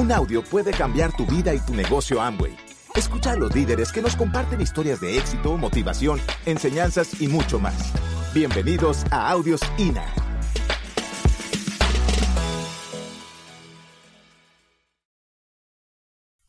Un 0.00 0.10
audio 0.12 0.42
puede 0.42 0.70
cambiar 0.70 1.14
tu 1.14 1.26
vida 1.26 1.52
y 1.52 1.58
tu 1.58 1.74
negocio 1.74 2.22
Amway. 2.22 2.56
Escucha 2.94 3.32
a 3.32 3.36
los 3.36 3.54
líderes 3.54 3.92
que 3.92 4.00
nos 4.00 4.16
comparten 4.16 4.62
historias 4.62 4.98
de 4.98 5.18
éxito, 5.18 5.58
motivación, 5.58 6.18
enseñanzas 6.46 7.20
y 7.20 7.28
mucho 7.28 7.58
más. 7.58 7.92
Bienvenidos 8.32 9.04
a 9.10 9.30
Audios 9.30 9.60
INA. 9.76 10.06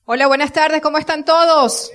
Hola, 0.06 0.28
buenas 0.28 0.54
tardes, 0.54 0.82
¿cómo 0.82 0.98
están 0.98 1.26
todos? 1.26 1.92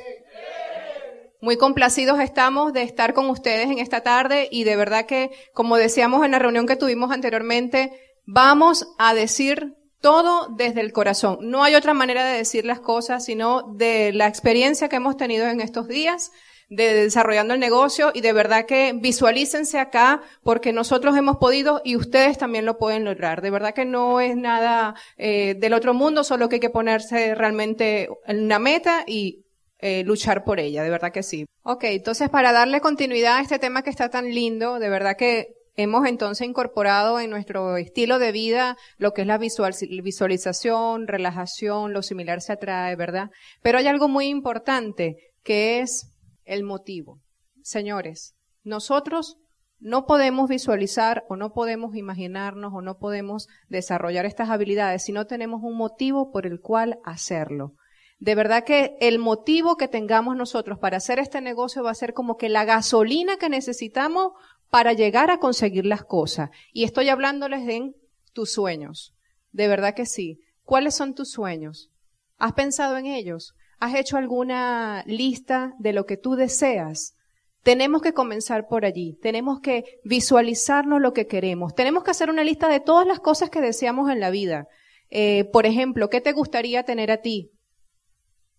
Muy 1.40 1.56
complacidos 1.56 2.20
estamos 2.20 2.74
de 2.74 2.82
estar 2.82 3.14
con 3.14 3.30
ustedes 3.30 3.70
en 3.70 3.78
esta 3.78 4.02
tarde 4.02 4.46
y 4.52 4.64
de 4.64 4.76
verdad 4.76 5.06
que, 5.06 5.30
como 5.54 5.78
decíamos 5.78 6.22
en 6.22 6.32
la 6.32 6.38
reunión 6.38 6.66
que 6.66 6.76
tuvimos 6.76 7.10
anteriormente, 7.12 7.98
vamos 8.26 8.88
a 8.98 9.14
decir 9.14 9.74
todo 10.00 10.48
desde 10.56 10.80
el 10.80 10.92
corazón. 10.92 11.38
No 11.40 11.62
hay 11.62 11.74
otra 11.74 11.94
manera 11.94 12.24
de 12.24 12.38
decir 12.38 12.64
las 12.64 12.80
cosas, 12.80 13.24
sino 13.24 13.62
de 13.74 14.12
la 14.12 14.26
experiencia 14.26 14.88
que 14.88 14.96
hemos 14.96 15.16
tenido 15.16 15.46
en 15.48 15.60
estos 15.60 15.88
días 15.88 16.30
de 16.68 16.94
desarrollando 16.94 17.54
el 17.54 17.60
negocio 17.60 18.10
y 18.12 18.20
de 18.20 18.32
verdad 18.32 18.66
que 18.66 18.92
visualícense 18.94 19.78
acá 19.78 20.22
porque 20.42 20.72
nosotros 20.72 21.16
hemos 21.16 21.36
podido 21.36 21.80
y 21.84 21.96
ustedes 21.96 22.38
también 22.38 22.64
lo 22.64 22.78
pueden 22.78 23.04
lograr. 23.04 23.40
De 23.40 23.50
verdad 23.50 23.74
que 23.74 23.84
no 23.84 24.20
es 24.20 24.36
nada 24.36 24.94
eh, 25.16 25.54
del 25.58 25.74
otro 25.74 25.94
mundo, 25.94 26.24
solo 26.24 26.48
que 26.48 26.56
hay 26.56 26.60
que 26.60 26.70
ponerse 26.70 27.34
realmente 27.34 28.08
en 28.26 28.44
una 28.44 28.58
meta 28.58 29.04
y 29.06 29.44
eh, 29.78 30.02
luchar 30.04 30.42
por 30.42 30.58
ella, 30.58 30.82
de 30.82 30.90
verdad 30.90 31.12
que 31.12 31.22
sí. 31.22 31.46
Ok, 31.62 31.84
entonces 31.84 32.30
para 32.30 32.52
darle 32.52 32.80
continuidad 32.80 33.36
a 33.36 33.42
este 33.42 33.58
tema 33.58 33.82
que 33.82 33.90
está 33.90 34.08
tan 34.08 34.34
lindo, 34.34 34.78
de 34.78 34.88
verdad 34.88 35.16
que 35.16 35.55
hemos 35.76 36.06
entonces 36.06 36.46
incorporado 36.46 37.20
en 37.20 37.30
nuestro 37.30 37.76
estilo 37.76 38.18
de 38.18 38.32
vida 38.32 38.76
lo 38.98 39.12
que 39.12 39.22
es 39.22 39.26
la 39.26 39.38
visualización, 39.38 41.06
relajación, 41.06 41.92
lo 41.92 42.02
similar 42.02 42.40
se 42.40 42.54
atrae, 42.54 42.96
¿verdad? 42.96 43.30
Pero 43.62 43.78
hay 43.78 43.86
algo 43.86 44.08
muy 44.08 44.26
importante 44.26 45.16
que 45.42 45.80
es 45.80 46.10
el 46.44 46.64
motivo. 46.64 47.20
Señores, 47.62 48.34
nosotros 48.64 49.36
no 49.78 50.06
podemos 50.06 50.48
visualizar 50.48 51.24
o 51.28 51.36
no 51.36 51.52
podemos 51.52 51.94
imaginarnos 51.96 52.72
o 52.74 52.80
no 52.80 52.96
podemos 52.96 53.46
desarrollar 53.68 54.24
estas 54.24 54.48
habilidades 54.48 55.04
si 55.04 55.12
no 55.12 55.26
tenemos 55.26 55.60
un 55.62 55.76
motivo 55.76 56.30
por 56.32 56.46
el 56.46 56.60
cual 56.60 56.98
hacerlo. 57.04 57.74
De 58.18 58.34
verdad 58.34 58.64
que 58.64 58.96
el 59.00 59.18
motivo 59.18 59.76
que 59.76 59.88
tengamos 59.88 60.36
nosotros 60.36 60.78
para 60.78 60.96
hacer 60.96 61.18
este 61.18 61.42
negocio 61.42 61.82
va 61.82 61.90
a 61.90 61.94
ser 61.94 62.14
como 62.14 62.38
que 62.38 62.48
la 62.48 62.64
gasolina 62.64 63.36
que 63.36 63.50
necesitamos 63.50 64.32
para 64.70 64.92
llegar 64.92 65.30
a 65.30 65.38
conseguir 65.38 65.86
las 65.86 66.04
cosas. 66.04 66.50
Y 66.72 66.84
estoy 66.84 67.08
hablándoles 67.08 67.66
de 67.66 67.92
tus 68.32 68.52
sueños. 68.52 69.14
De 69.52 69.68
verdad 69.68 69.94
que 69.94 70.06
sí. 70.06 70.40
¿Cuáles 70.64 70.94
son 70.94 71.14
tus 71.14 71.30
sueños? 71.30 71.90
¿Has 72.38 72.52
pensado 72.52 72.96
en 72.98 73.06
ellos? 73.06 73.54
¿Has 73.78 73.94
hecho 73.94 74.16
alguna 74.16 75.02
lista 75.06 75.74
de 75.78 75.92
lo 75.92 76.06
que 76.06 76.16
tú 76.16 76.34
deseas? 76.34 77.14
Tenemos 77.62 78.02
que 78.02 78.12
comenzar 78.12 78.68
por 78.68 78.84
allí. 78.84 79.18
Tenemos 79.20 79.60
que 79.60 79.84
visualizarnos 80.04 81.00
lo 81.00 81.12
que 81.12 81.26
queremos. 81.26 81.74
Tenemos 81.74 82.04
que 82.04 82.10
hacer 82.10 82.30
una 82.30 82.44
lista 82.44 82.68
de 82.68 82.80
todas 82.80 83.06
las 83.06 83.20
cosas 83.20 83.50
que 83.50 83.60
deseamos 83.60 84.10
en 84.10 84.20
la 84.20 84.30
vida. 84.30 84.66
Eh, 85.10 85.44
por 85.52 85.66
ejemplo, 85.66 86.08
¿qué 86.10 86.20
te 86.20 86.32
gustaría 86.32 86.84
tener 86.84 87.10
a 87.10 87.22
ti? 87.22 87.50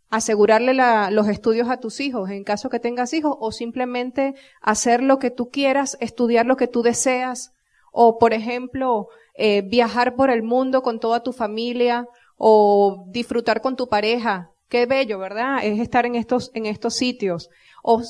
Asegurarle 0.10 0.74
los 1.12 1.28
estudios 1.28 1.70
a 1.70 1.78
tus 1.78 2.00
hijos 2.00 2.30
en 2.30 2.44
caso 2.44 2.70
que 2.70 2.80
tengas 2.80 3.14
hijos 3.14 3.36
o 3.40 3.52
simplemente 3.52 4.36
hacer 4.62 5.04
lo 5.04 5.20
que 5.20 5.32
tú 5.32 5.50
quieras, 5.50 5.98
estudiar 6.00 6.46
lo 6.46 6.56
que 6.56 6.68
tú 6.68 6.82
deseas 6.82 7.54
o 7.92 8.18
por 8.20 8.34
ejemplo 8.34 9.10
eh, 9.36 9.62
viajar 9.62 10.16
por 10.16 10.30
el 10.30 10.44
mundo 10.44 10.82
con 10.82 11.00
toda 11.00 11.24
tu 11.24 11.34
familia 11.34 12.08
o 12.38 13.06
disfrutar 13.10 13.62
con 13.62 13.76
tu 13.76 13.88
pareja. 13.88 14.52
Qué 14.70 14.86
bello, 14.86 15.20
¿verdad? 15.20 15.60
Es 15.64 15.80
estar 15.80 16.06
en 16.06 16.16
estos, 16.16 16.52
en 16.54 16.66
estos 16.66 16.96
sitios. 16.96 17.50
O 17.84 18.02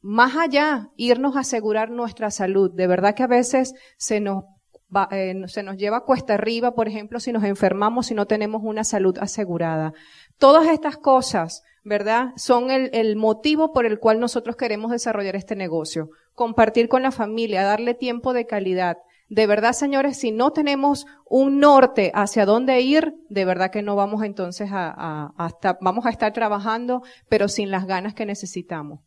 más 0.00 0.36
allá, 0.36 0.90
irnos 0.96 1.36
a 1.36 1.40
asegurar 1.40 1.90
nuestra 1.90 2.30
salud. 2.30 2.70
De 2.70 2.86
verdad 2.86 3.14
que 3.14 3.22
a 3.22 3.28
veces 3.28 3.74
se 3.96 4.20
nos 4.20 4.44
eh, 5.10 5.34
se 5.46 5.62
nos 5.62 5.76
lleva 5.76 6.04
cuesta 6.04 6.34
arriba, 6.34 6.74
por 6.74 6.88
ejemplo, 6.88 7.20
si 7.20 7.32
nos 7.32 7.44
enfermamos, 7.44 8.06
si 8.06 8.14
no 8.14 8.26
tenemos 8.26 8.62
una 8.64 8.84
salud 8.84 9.16
asegurada. 9.18 9.92
Todas 10.38 10.68
estas 10.68 10.96
cosas, 10.96 11.62
¿verdad? 11.84 12.32
Son 12.36 12.70
el, 12.70 12.90
el, 12.92 13.16
motivo 13.16 13.72
por 13.72 13.86
el 13.86 13.98
cual 13.98 14.20
nosotros 14.20 14.56
queremos 14.56 14.90
desarrollar 14.90 15.36
este 15.36 15.56
negocio. 15.56 16.10
Compartir 16.34 16.88
con 16.88 17.02
la 17.02 17.10
familia, 17.10 17.62
darle 17.62 17.94
tiempo 17.94 18.32
de 18.32 18.46
calidad. 18.46 18.98
De 19.28 19.46
verdad, 19.46 19.72
señores, 19.72 20.18
si 20.18 20.32
no 20.32 20.52
tenemos 20.52 21.06
un 21.24 21.58
norte 21.58 22.12
hacia 22.14 22.46
dónde 22.46 22.80
ir, 22.80 23.14
de 23.28 23.44
verdad 23.44 23.70
que 23.70 23.82
no 23.82 23.96
vamos 23.96 24.22
entonces 24.22 24.68
a 24.72 25.32
vamos 25.80 26.06
a 26.06 26.10
estar 26.10 26.32
trabajando, 26.32 27.02
pero 27.28 27.48
sin 27.48 27.70
las 27.70 27.86
ganas 27.86 28.14
que 28.14 28.26
necesitamos. 28.26 29.00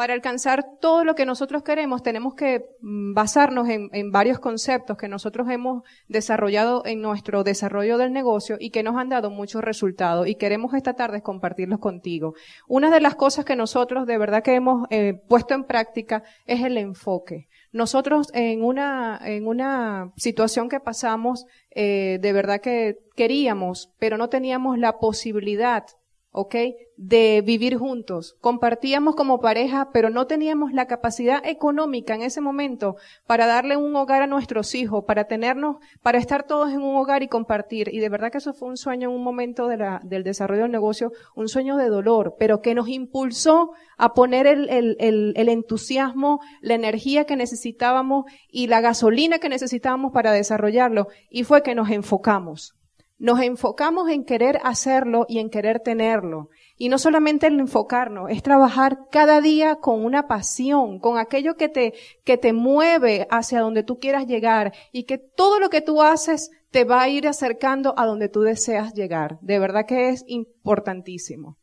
Para 0.00 0.14
alcanzar 0.14 0.78
todo 0.80 1.04
lo 1.04 1.14
que 1.14 1.26
nosotros 1.26 1.62
queremos, 1.62 2.02
tenemos 2.02 2.32
que 2.32 2.64
mm, 2.80 3.12
basarnos 3.12 3.68
en, 3.68 4.10
varios 4.10 4.38
conceptos 4.38 4.96
que 4.96 5.08
nosotros 5.08 5.46
hemos 5.50 5.82
desarrollado 6.08 6.86
en 6.86 7.02
nuestro 7.02 7.44
desarrollo 7.44 7.98
del 7.98 8.10
negocio 8.10 8.56
y 8.58 8.70
que 8.70 8.82
nos 8.82 8.96
han 8.96 9.10
dado 9.10 9.28
muchos 9.28 9.62
resultados 9.62 10.26
y 10.26 10.36
queremos 10.36 10.72
esta 10.72 10.94
tarde 10.94 11.20
compartirlos 11.20 11.80
contigo. 11.80 12.32
Una 12.66 12.90
de 12.90 13.02
las 13.02 13.14
cosas 13.14 13.44
que 13.44 13.56
nosotros 13.56 14.06
de 14.06 14.16
verdad 14.16 14.42
que 14.42 14.54
hemos 14.54 14.86
eh, 14.88 15.20
puesto 15.28 15.52
en 15.52 15.64
práctica 15.64 16.22
es 16.46 16.64
el 16.64 16.78
enfoque. 16.78 17.48
Nosotros 17.70 18.30
en 18.32 18.64
una, 18.64 19.20
en 19.22 19.46
una 19.46 20.12
situación 20.16 20.70
que 20.70 20.80
pasamos, 20.80 21.44
eh, 21.72 22.18
de 22.22 22.32
verdad 22.32 22.62
que 22.62 22.96
queríamos, 23.16 23.92
pero 23.98 24.16
no 24.16 24.30
teníamos 24.30 24.78
la 24.78 24.98
posibilidad 24.98 25.84
¿ok? 26.32 26.54
De 26.96 27.42
vivir 27.44 27.76
juntos. 27.76 28.36
Compartíamos 28.40 29.16
como 29.16 29.40
pareja, 29.40 29.90
pero 29.92 30.10
no 30.10 30.26
teníamos 30.26 30.72
la 30.72 30.86
capacidad 30.86 31.44
económica 31.44 32.14
en 32.14 32.22
ese 32.22 32.40
momento 32.40 32.96
para 33.26 33.46
darle 33.46 33.76
un 33.76 33.96
hogar 33.96 34.22
a 34.22 34.26
nuestros 34.26 34.74
hijos, 34.74 35.04
para 35.06 35.24
tenernos, 35.24 35.76
para 36.02 36.18
estar 36.18 36.46
todos 36.46 36.70
en 36.70 36.82
un 36.82 36.96
hogar 36.96 37.22
y 37.22 37.28
compartir. 37.28 37.88
Y 37.92 38.00
de 38.00 38.08
verdad 38.08 38.30
que 38.30 38.38
eso 38.38 38.52
fue 38.52 38.68
un 38.68 38.76
sueño 38.76 39.08
en 39.08 39.16
un 39.16 39.24
momento 39.24 39.66
de 39.66 39.78
la, 39.78 40.00
del 40.04 40.22
desarrollo 40.22 40.62
del 40.62 40.72
negocio, 40.72 41.12
un 41.34 41.48
sueño 41.48 41.76
de 41.76 41.88
dolor, 41.88 42.36
pero 42.38 42.60
que 42.60 42.74
nos 42.74 42.88
impulsó 42.88 43.72
a 43.96 44.12
poner 44.12 44.46
el, 44.46 44.68
el, 44.68 44.96
el, 45.00 45.32
el 45.36 45.48
entusiasmo, 45.48 46.40
la 46.60 46.74
energía 46.74 47.24
que 47.24 47.36
necesitábamos 47.36 48.24
y 48.48 48.68
la 48.68 48.80
gasolina 48.80 49.38
que 49.38 49.48
necesitábamos 49.48 50.12
para 50.12 50.32
desarrollarlo. 50.32 51.08
Y 51.28 51.44
fue 51.44 51.62
que 51.62 51.74
nos 51.74 51.90
enfocamos. 51.90 52.79
Nos 53.20 53.42
enfocamos 53.42 54.08
en 54.08 54.24
querer 54.24 54.58
hacerlo 54.64 55.26
y 55.28 55.40
en 55.40 55.50
querer 55.50 55.80
tenerlo. 55.80 56.48
Y 56.78 56.88
no 56.88 56.96
solamente 56.96 57.48
en 57.48 57.60
enfocarnos, 57.60 58.30
es 58.30 58.42
trabajar 58.42 59.00
cada 59.10 59.42
día 59.42 59.76
con 59.76 60.02
una 60.06 60.26
pasión, 60.26 60.98
con 61.00 61.18
aquello 61.18 61.54
que 61.56 61.68
te, 61.68 61.92
que 62.24 62.38
te 62.38 62.54
mueve 62.54 63.26
hacia 63.30 63.60
donde 63.60 63.82
tú 63.82 63.98
quieras 63.98 64.26
llegar 64.26 64.72
y 64.90 65.04
que 65.04 65.18
todo 65.18 65.60
lo 65.60 65.68
que 65.68 65.82
tú 65.82 66.00
haces 66.00 66.50
te 66.70 66.84
va 66.84 67.02
a 67.02 67.10
ir 67.10 67.28
acercando 67.28 67.92
a 67.98 68.06
donde 68.06 68.30
tú 68.30 68.40
deseas 68.40 68.94
llegar. 68.94 69.38
De 69.42 69.58
verdad 69.58 69.84
que 69.84 70.08
es 70.08 70.24
importantísimo. 70.26 71.59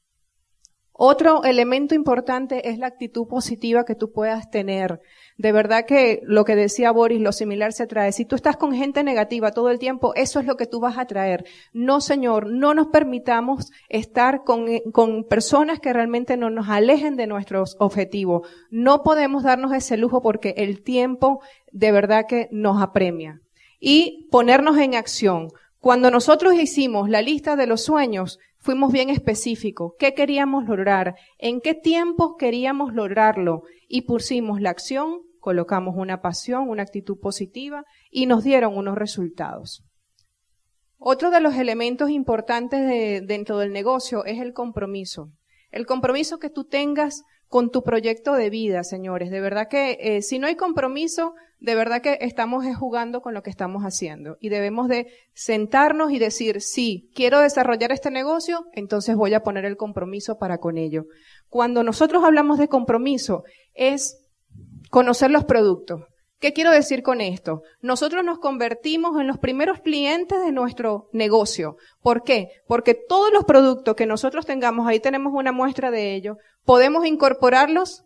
Otro 0.99 1.43
elemento 1.43 1.93
importante 1.93 2.69
es 2.69 2.79
la 2.79 2.87
actitud 2.87 3.27
positiva 3.27 3.85
que 3.85 3.93
tú 3.93 4.11
puedas 4.11 4.49
tener. 4.49 4.99
De 5.37 5.51
verdad 5.51 5.85
que 5.85 6.21
lo 6.23 6.43
que 6.43 6.55
decía 6.55 6.89
Boris, 6.89 7.21
lo 7.21 7.31
similar 7.31 7.71
se 7.71 7.83
atrae. 7.83 8.11
Si 8.11 8.25
tú 8.25 8.35
estás 8.35 8.57
con 8.57 8.73
gente 8.73 9.03
negativa 9.03 9.51
todo 9.51 9.69
el 9.69 9.77
tiempo, 9.77 10.15
eso 10.15 10.39
es 10.39 10.47
lo 10.47 10.57
que 10.57 10.65
tú 10.65 10.79
vas 10.79 10.97
a 10.97 11.05
traer. 11.05 11.45
No, 11.71 12.01
Señor, 12.01 12.47
no 12.47 12.73
nos 12.73 12.87
permitamos 12.87 13.71
estar 13.89 14.43
con, 14.43 14.65
con 14.91 15.23
personas 15.25 15.79
que 15.79 15.93
realmente 15.93 16.35
no 16.35 16.49
nos 16.49 16.67
alejen 16.67 17.15
de 17.15 17.27
nuestros 17.27 17.75
objetivos. 17.77 18.49
No 18.71 19.03
podemos 19.03 19.43
darnos 19.43 19.73
ese 19.73 19.97
lujo 19.97 20.23
porque 20.23 20.55
el 20.57 20.81
tiempo 20.81 21.41
de 21.71 21.91
verdad 21.91 22.25
que 22.27 22.49
nos 22.51 22.81
apremia. 22.81 23.39
Y 23.79 24.27
ponernos 24.31 24.79
en 24.79 24.95
acción. 24.95 25.49
Cuando 25.79 26.09
nosotros 26.09 26.55
hicimos 26.55 27.07
la 27.07 27.21
lista 27.21 27.55
de 27.55 27.67
los 27.67 27.83
sueños, 27.83 28.39
fuimos 28.67 28.91
bien 28.91 29.09
específicos. 29.09 29.93
¿Qué 29.97 30.13
queríamos 30.13 30.65
lograr? 30.65 31.15
¿En 31.37 31.61
qué 31.61 31.73
tiempo 31.73 32.35
queríamos 32.35 32.93
lograrlo? 32.93 33.61
Y 33.87 34.01
pusimos 34.01 34.59
la 34.59 34.71
acción, 34.71 35.21
colocamos 35.39 35.95
una 35.95 36.19
pasión, 36.19 36.67
una 36.67 36.83
actitud 36.83 37.17
positiva 37.17 37.85
y 38.11 38.25
nos 38.25 38.43
dieron 38.43 38.75
unos 38.75 38.97
resultados. 38.97 39.85
Otro 40.97 41.31
de 41.31 41.39
los 41.39 41.55
elementos 41.55 42.09
importantes 42.09 43.25
dentro 43.25 43.57
del 43.57 43.71
negocio 43.71 44.25
es 44.25 44.41
el 44.41 44.51
compromiso. 44.51 45.29
El 45.71 45.85
compromiso 45.85 46.37
que 46.37 46.49
tú 46.49 46.65
tengas 46.65 47.23
con 47.47 47.71
tu 47.71 47.83
proyecto 47.83 48.33
de 48.33 48.49
vida, 48.49 48.83
señores. 48.83 49.31
De 49.31 49.39
verdad 49.39 49.69
que 49.69 49.97
eh, 50.01 50.21
si 50.21 50.39
no 50.39 50.47
hay 50.47 50.57
compromiso, 50.57 51.35
de 51.59 51.75
verdad 51.75 52.01
que 52.01 52.17
estamos 52.21 52.65
jugando 52.77 53.21
con 53.21 53.33
lo 53.33 53.43
que 53.43 53.49
estamos 53.49 53.83
haciendo. 53.83 54.37
Y 54.39 54.49
debemos 54.49 54.87
de 54.87 55.07
sentarnos 55.33 56.11
y 56.11 56.19
decir, 56.19 56.61
sí, 56.61 57.09
quiero 57.15 57.39
desarrollar 57.39 57.91
este 57.91 58.11
negocio, 58.11 58.65
entonces 58.73 59.15
voy 59.15 59.33
a 59.33 59.43
poner 59.43 59.65
el 59.65 59.77
compromiso 59.77 60.37
para 60.37 60.59
con 60.59 60.77
ello. 60.77 61.05
Cuando 61.49 61.83
nosotros 61.83 62.23
hablamos 62.23 62.59
de 62.59 62.67
compromiso, 62.67 63.43
es 63.73 64.27
conocer 64.89 65.31
los 65.31 65.45
productos. 65.45 66.03
¿Qué 66.39 66.53
quiero 66.53 66.69
decir 66.69 67.01
con 67.01 67.19
esto? 67.19 67.63
Nosotros 67.81 68.23
nos 68.23 68.37
convertimos 68.37 69.19
en 69.19 69.25
los 69.25 69.39
primeros 69.39 69.79
clientes 69.79 70.39
de 70.39 70.51
nuestro 70.51 71.09
negocio. 71.11 71.77
¿Por 72.03 72.21
qué? 72.21 72.49
Porque 72.67 72.93
todos 72.93 73.33
los 73.33 73.43
productos 73.43 73.95
que 73.95 74.05
nosotros 74.05 74.45
tengamos, 74.45 74.87
ahí 74.87 74.99
tenemos 74.99 75.33
una 75.33 75.51
muestra 75.51 75.89
de 75.89 76.13
ello, 76.13 76.37
podemos 76.63 77.07
incorporarlos 77.07 78.03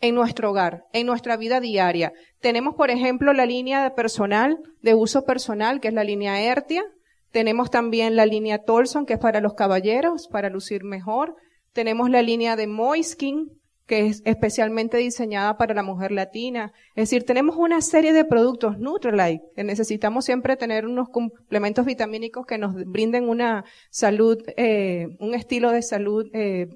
en 0.00 0.14
nuestro 0.14 0.50
hogar, 0.50 0.84
en 0.92 1.06
nuestra 1.06 1.36
vida 1.36 1.60
diaria. 1.60 2.12
Tenemos, 2.40 2.74
por 2.74 2.90
ejemplo, 2.90 3.32
la 3.32 3.46
línea 3.46 3.82
de 3.82 3.90
personal, 3.90 4.58
de 4.82 4.94
uso 4.94 5.24
personal, 5.24 5.80
que 5.80 5.88
es 5.88 5.94
la 5.94 6.04
línea 6.04 6.40
Ertia. 6.42 6.84
Tenemos 7.30 7.70
también 7.70 8.16
la 8.16 8.26
línea 8.26 8.58
Tolson, 8.58 9.06
que 9.06 9.14
es 9.14 9.18
para 9.18 9.40
los 9.40 9.54
caballeros, 9.54 10.28
para 10.28 10.50
lucir 10.50 10.84
mejor. 10.84 11.36
Tenemos 11.72 12.10
la 12.10 12.22
línea 12.22 12.54
de 12.54 12.66
Moiskin, 12.66 13.50
que 13.86 14.06
es 14.06 14.22
especialmente 14.24 14.96
diseñada 14.96 15.56
para 15.56 15.74
la 15.74 15.82
mujer 15.82 16.12
latina. 16.12 16.72
Es 16.94 17.10
decir, 17.10 17.24
tenemos 17.24 17.56
una 17.56 17.80
serie 17.80 18.12
de 18.12 18.24
productos 18.24 18.78
Nutrilite, 18.78 19.42
que 19.54 19.64
necesitamos 19.64 20.24
siempre 20.24 20.56
tener 20.56 20.86
unos 20.86 21.08
complementos 21.10 21.84
vitamínicos 21.84 22.46
que 22.46 22.58
nos 22.58 22.74
brinden 22.74 23.28
una 23.28 23.64
salud, 23.90 24.38
eh, 24.56 25.08
un 25.18 25.34
estilo 25.34 25.70
de 25.70 25.82
salud 25.82 26.26
eh, 26.32 26.68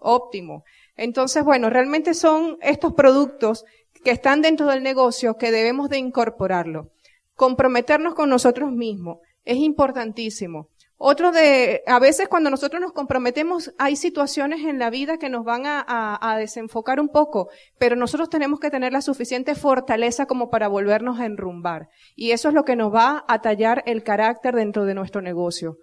óptimo. 0.00 0.64
Entonces, 0.98 1.44
bueno, 1.44 1.70
realmente 1.70 2.12
son 2.12 2.58
estos 2.60 2.92
productos 2.92 3.64
que 4.04 4.10
están 4.10 4.42
dentro 4.42 4.66
del 4.66 4.82
negocio 4.82 5.36
que 5.36 5.52
debemos 5.52 5.88
de 5.88 5.98
incorporarlo. 5.98 6.90
Comprometernos 7.34 8.14
con 8.14 8.28
nosotros 8.28 8.72
mismos 8.72 9.18
es 9.44 9.58
importantísimo. 9.58 10.68
Otro 10.96 11.30
de, 11.30 11.82
a 11.86 12.00
veces 12.00 12.26
cuando 12.26 12.50
nosotros 12.50 12.82
nos 12.82 12.92
comprometemos, 12.92 13.72
hay 13.78 13.94
situaciones 13.94 14.64
en 14.64 14.80
la 14.80 14.90
vida 14.90 15.18
que 15.18 15.28
nos 15.28 15.44
van 15.44 15.62
a, 15.64 16.36
desenfocar 16.36 16.98
un 16.98 17.08
poco, 17.10 17.48
pero 17.78 17.94
nosotros 17.94 18.28
tenemos 18.28 18.58
que 18.58 18.70
tener 18.70 18.92
la 18.92 19.00
suficiente 19.00 19.54
fortaleza 19.54 20.26
como 20.26 20.50
para 20.50 20.66
volvernos 20.66 21.20
a 21.20 21.26
enrumbar. 21.26 21.88
Y 22.16 22.32
eso 22.32 22.48
es 22.48 22.54
lo 22.54 22.64
que 22.64 22.74
nos 22.74 22.92
va 22.92 23.24
a 23.28 23.40
tallar 23.40 23.84
el 23.86 24.02
carácter 24.02 24.56
dentro 24.56 24.84
de 24.84 24.94
nuestro 24.94 25.22
negocio. 25.22 25.76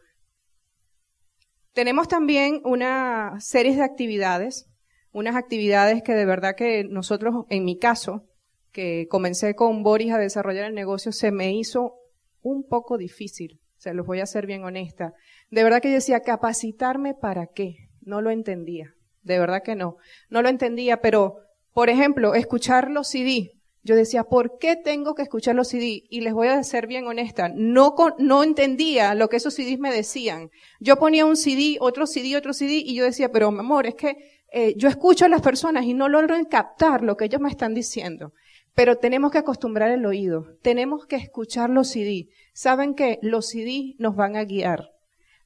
Tenemos 1.72 2.10
también 2.10 2.60
una 2.66 3.40
serie 3.40 3.78
de 3.78 3.84
actividades, 3.84 4.68
unas 5.16 5.36
actividades 5.36 6.04
que 6.04 6.14
de 6.14 6.26
verdad 6.26 6.56
que 6.56 6.84
nosotros, 6.84 7.46
en 7.50 7.66
mi 7.66 7.80
caso, 7.80 8.26
que 8.72 9.08
comencé 9.10 9.56
con 9.56 9.82
Boris 9.82 10.14
a 10.14 10.20
desarrollar 10.20 10.66
el 10.66 10.76
negocio, 10.76 11.12
se 11.12 11.32
me 11.32 11.54
hizo 11.54 11.96
un 12.42 12.68
poco 12.68 12.98
difícil 12.98 13.60
se 13.86 13.94
los 13.94 14.08
voy 14.08 14.20
a 14.20 14.26
ser 14.26 14.48
bien 14.48 14.64
honesta. 14.64 15.14
De 15.52 15.64
verdad 15.64 15.80
que 15.80 15.90
yo 15.90 15.94
decía, 15.94 16.22
capacitarme 16.22 17.14
para 17.14 17.46
qué? 17.46 17.90
No 18.02 18.20
lo 18.20 18.32
entendía. 18.32 18.96
De 19.22 19.38
verdad 19.38 19.62
que 19.64 19.76
no. 19.76 19.98
No 20.28 20.42
lo 20.42 20.50
entendía, 20.50 21.02
pero, 21.02 21.36
por 21.72 21.92
ejemplo, 21.92 22.34
escuchar 22.34 22.90
los 22.90 23.10
CD. 23.10 23.52
Yo 23.84 23.96
decía, 23.96 24.24
¿por 24.24 24.58
qué 24.58 24.76
tengo 24.76 25.14
que 25.14 25.22
escuchar 25.22 25.54
los 25.54 25.68
CD? 25.68 26.02
Y 26.10 26.22
les 26.22 26.34
voy 26.34 26.48
a 26.48 26.64
ser 26.64 26.88
bien 26.88 27.06
honesta, 27.06 27.48
no, 27.54 27.94
no 28.18 28.44
entendía 28.44 29.14
lo 29.14 29.30
que 29.30 29.38
esos 29.38 29.54
CDs 29.54 29.78
me 29.78 29.94
decían. 29.94 30.50
Yo 30.80 30.96
ponía 30.96 31.28
un 31.28 31.38
CD, 31.38 31.78
otro 31.80 32.08
CD, 32.08 32.36
otro 32.36 32.54
CD, 32.54 32.82
y 32.84 32.96
yo 32.96 33.04
decía, 33.04 33.30
pero 33.30 33.52
mi 33.52 33.60
amor, 33.60 33.86
es 33.86 33.94
que 33.94 34.35
eh, 34.58 34.74
yo 34.78 34.88
escucho 34.88 35.26
a 35.26 35.30
las 35.30 35.42
personas 35.42 35.84
y 35.84 35.94
no 35.94 36.08
logro 36.08 36.38
captar 36.50 37.04
lo 37.04 37.18
que 37.18 37.26
ellos 37.26 37.42
me 37.42 37.50
están 37.50 37.74
diciendo. 37.74 38.32
Pero 38.74 38.96
tenemos 38.96 39.30
que 39.30 39.40
acostumbrar 39.40 39.92
el 39.92 40.06
oído, 40.06 40.46
tenemos 40.62 41.06
que 41.08 41.18
escuchar 41.18 41.70
los 41.70 41.90
CD. 41.90 42.30
Saben 42.54 42.96
que 42.96 43.20
los 43.22 43.50
CD 43.50 43.96
nos 44.00 44.16
van 44.16 44.38
a 44.38 44.46
guiar, 44.46 44.92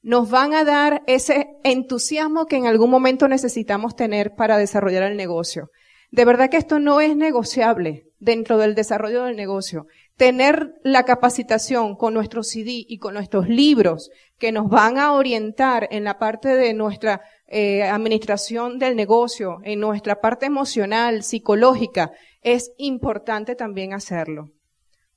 nos 0.00 0.30
van 0.30 0.54
a 0.54 0.62
dar 0.62 1.02
ese 1.08 1.48
entusiasmo 1.64 2.46
que 2.46 2.54
en 2.54 2.68
algún 2.68 2.88
momento 2.88 3.26
necesitamos 3.26 3.96
tener 3.96 4.36
para 4.36 4.58
desarrollar 4.58 5.02
el 5.02 5.16
negocio. 5.16 5.70
De 6.12 6.24
verdad 6.24 6.48
que 6.48 6.58
esto 6.58 6.78
no 6.78 7.00
es 7.00 7.16
negociable 7.16 8.04
dentro 8.20 8.58
del 8.58 8.76
desarrollo 8.76 9.24
del 9.24 9.34
negocio. 9.34 9.86
Tener 10.16 10.74
la 10.84 11.04
capacitación 11.04 11.96
con 11.96 12.14
nuestros 12.14 12.48
CD 12.48 12.84
y 12.86 12.98
con 12.98 13.14
nuestros 13.14 13.48
libros 13.48 14.10
que 14.38 14.52
nos 14.52 14.68
van 14.68 14.98
a 14.98 15.14
orientar 15.14 15.88
en 15.90 16.04
la 16.04 16.18
parte 16.18 16.50
de 16.54 16.74
nuestra 16.74 17.22
eh, 17.50 17.82
administración 17.82 18.78
del 18.78 18.94
negocio, 18.94 19.58
en 19.64 19.80
nuestra 19.80 20.20
parte 20.20 20.46
emocional, 20.46 21.24
psicológica, 21.24 22.12
es 22.42 22.70
importante 22.78 23.56
también 23.56 23.92
hacerlo. 23.92 24.50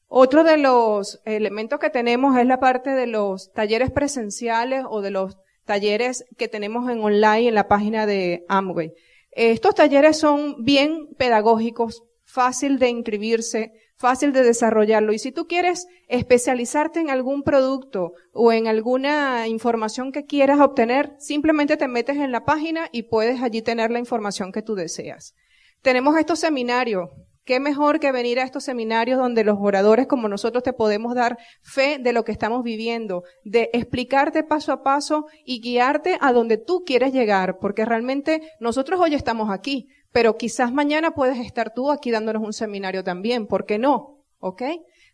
Otro 0.07 0.44
de 0.44 0.57
los 0.57 1.21
elementos 1.25 1.80
que 1.80 1.91
tenemos 1.91 2.38
es 2.38 2.47
la 2.47 2.59
parte 2.59 2.89
de 2.89 3.06
los 3.06 3.51
talleres 3.53 3.91
presenciales 3.91 4.83
o 4.89 5.01
de 5.01 5.12
los 5.12 5.38
talleres 5.65 6.25
que 6.38 6.47
tenemos 6.47 6.89
en 6.89 7.01
online 7.01 7.47
en 7.47 7.56
la 7.56 7.68
página 7.68 8.06
de 8.07 8.44
Amway. 8.47 8.94
Estos 9.31 9.75
talleres 9.75 10.18
son 10.18 10.63
bien 10.63 11.09
pedagógicos, 11.18 12.03
fácil 12.25 12.79
de 12.79 12.89
inscribirse, 12.89 13.71
fácil 13.95 14.33
de 14.33 14.43
desarrollarlo. 14.43 15.13
Y 15.13 15.19
si 15.19 15.31
tú 15.31 15.47
quieres 15.47 15.87
especializarte 16.07 16.99
en 16.99 17.09
algún 17.09 17.43
producto 17.43 18.13
o 18.33 18.51
en 18.51 18.67
alguna 18.67 19.47
información 19.47 20.11
que 20.11 20.25
quieras 20.25 20.59
obtener, 20.59 21.13
simplemente 21.19 21.77
te 21.77 21.87
metes 21.87 22.17
en 22.17 22.31
la 22.31 22.45
página 22.45 22.89
y 22.91 23.03
puedes 23.03 23.41
allí 23.41 23.61
tener 23.61 23.91
la 23.91 23.99
información 23.99 24.51
que 24.51 24.61
tú 24.61 24.75
deseas. 24.75 25.35
Tenemos 25.81 26.17
estos 26.17 26.39
seminarios. 26.39 27.09
Qué 27.45 27.59
mejor 27.59 27.99
que 27.99 28.13
venir 28.13 28.39
a 28.39 28.43
estos 28.43 28.63
seminarios 28.63 29.19
donde 29.19 29.43
los 29.43 29.57
oradores 29.59 30.07
como 30.07 30.29
nosotros 30.29 30.63
te 30.63 30.71
podemos 30.71 31.13
dar 31.13 31.37
fe 31.61 31.97
de 31.99 32.13
lo 32.13 32.23
que 32.23 32.31
estamos 32.31 32.63
viviendo, 32.63 33.23
de 33.43 33.69
explicarte 33.73 34.43
paso 34.43 34.71
a 34.71 34.81
paso 34.81 35.25
y 35.43 35.59
guiarte 35.59 36.17
a 36.21 36.31
donde 36.31 36.55
tú 36.57 36.83
quieres 36.85 37.11
llegar, 37.11 37.57
porque 37.59 37.83
realmente 37.83 38.53
nosotros 38.61 38.97
hoy 39.01 39.13
estamos 39.13 39.49
aquí, 39.49 39.89
pero 40.13 40.38
quizás 40.38 40.71
mañana 40.71 41.15
puedes 41.15 41.39
estar 41.39 41.74
tú 41.74 41.92
aquí 41.92 42.12
dándonos 42.12 42.44
un 42.44 42.54
seminario 42.54 43.04
también, 43.04 43.48
¿por 43.48 43.65
qué 43.65 43.77
no? 43.77 44.24
¿Ok? 44.39 44.62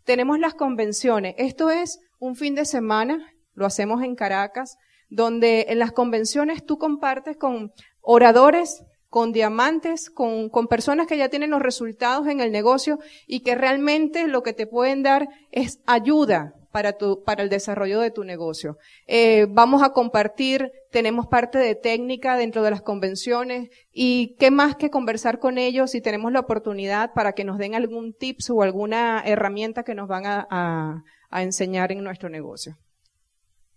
Tenemos 0.03 0.39
las 0.39 0.53
convenciones. 0.53 1.33
Esto 1.37 1.71
es 1.71 1.99
un 2.19 2.35
fin 2.35 2.53
de 2.53 2.65
semana, 2.65 3.33
lo 3.53 3.65
hacemos 3.65 4.03
en 4.03 4.15
Caracas, 4.15 4.77
donde 5.09 5.67
en 5.69 5.79
las 5.79 5.93
convenciones 5.93 6.65
tú 6.65 6.77
compartes 6.77 7.37
con 7.37 7.73
oradores 8.01 8.83
con 9.09 9.31
diamantes, 9.31 10.11
con, 10.11 10.49
con, 10.49 10.67
personas 10.67 11.07
que 11.07 11.17
ya 11.17 11.29
tienen 11.29 11.49
los 11.49 11.63
resultados 11.63 12.27
en 12.27 12.41
el 12.41 12.51
negocio 12.51 12.99
y 13.25 13.39
que 13.39 13.55
realmente 13.55 14.27
lo 14.27 14.43
que 14.43 14.53
te 14.53 14.67
pueden 14.67 15.01
dar 15.01 15.29
es 15.51 15.79
ayuda 15.87 16.58
para 16.71 16.93
tu, 16.93 17.23
para 17.23 17.43
el 17.43 17.49
desarrollo 17.49 17.99
de 17.99 18.11
tu 18.11 18.23
negocio. 18.23 18.77
Eh, 19.07 19.47
vamos 19.49 19.81
a 19.83 19.91
compartir, 19.91 20.71
tenemos 20.91 21.27
parte 21.27 21.57
de 21.57 21.75
técnica 21.75 22.37
dentro 22.37 22.63
de 22.63 22.71
las 22.71 22.81
convenciones 22.81 23.69
y 23.91 24.35
qué 24.39 24.51
más 24.51 24.75
que 24.75 24.89
conversar 24.89 25.39
con 25.39 25.57
ellos 25.57 25.91
si 25.91 26.01
tenemos 26.01 26.31
la 26.31 26.41
oportunidad 26.41 27.13
para 27.13 27.33
que 27.33 27.43
nos 27.43 27.57
den 27.57 27.75
algún 27.75 28.13
tips 28.13 28.49
o 28.49 28.61
alguna 28.61 29.21
herramienta 29.25 29.83
que 29.83 29.95
nos 29.95 30.07
van 30.07 30.25
a, 30.25 30.47
a, 30.49 31.03
a 31.29 31.43
enseñar 31.43 31.91
en 31.91 32.03
nuestro 32.03 32.29
negocio. 32.29 32.77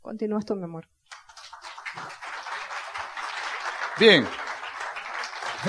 Continúa 0.00 0.40
esto, 0.40 0.56
mi 0.56 0.64
amor. 0.64 0.88
Bien. 3.98 4.26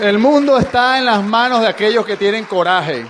El 0.02 0.18
mundo 0.18 0.58
está 0.58 0.98
en 0.98 1.06
las 1.06 1.24
manos 1.24 1.62
de 1.62 1.68
aquellos 1.68 2.04
que 2.06 2.18
tienen 2.18 2.46
coraje. 2.46 3.06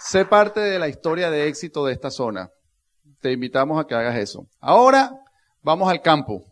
Sé 0.00 0.24
parte 0.24 0.60
de 0.60 0.78
la 0.78 0.88
historia 0.88 1.30
de 1.30 1.46
éxito 1.46 1.86
de 1.86 1.92
esta 1.92 2.10
zona. 2.10 2.50
Te 3.26 3.32
invitamos 3.32 3.80
a 3.80 3.88
que 3.88 3.94
hagas 3.96 4.14
eso. 4.18 4.46
Ahora 4.60 5.10
vamos 5.60 5.90
al 5.90 6.00
campo. 6.00 6.44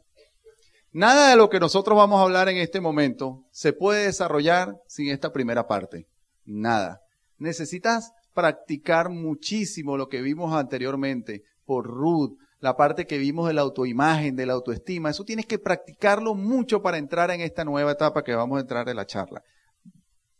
Nada 0.90 1.30
de 1.30 1.36
lo 1.36 1.48
que 1.48 1.60
nosotros 1.60 1.96
vamos 1.96 2.18
a 2.18 2.24
hablar 2.24 2.48
en 2.48 2.56
este 2.56 2.80
momento 2.80 3.44
se 3.52 3.72
puede 3.72 4.06
desarrollar 4.06 4.74
sin 4.88 5.08
esta 5.08 5.32
primera 5.32 5.68
parte. 5.68 6.08
Nada. 6.44 6.98
Necesitas 7.38 8.10
practicar 8.32 9.08
muchísimo 9.08 9.96
lo 9.96 10.08
que 10.08 10.20
vimos 10.20 10.52
anteriormente 10.52 11.44
por 11.64 11.86
Ruth, 11.86 12.36
la 12.58 12.76
parte 12.76 13.06
que 13.06 13.18
vimos 13.18 13.46
de 13.46 13.54
la 13.54 13.62
autoimagen, 13.62 14.34
de 14.34 14.46
la 14.46 14.54
autoestima. 14.54 15.10
Eso 15.10 15.22
tienes 15.22 15.46
que 15.46 15.60
practicarlo 15.60 16.34
mucho 16.34 16.82
para 16.82 16.98
entrar 16.98 17.30
en 17.30 17.40
esta 17.40 17.64
nueva 17.64 17.92
etapa 17.92 18.24
que 18.24 18.34
vamos 18.34 18.58
a 18.58 18.62
entrar 18.62 18.88
en 18.88 18.96
la 18.96 19.06
charla. 19.06 19.44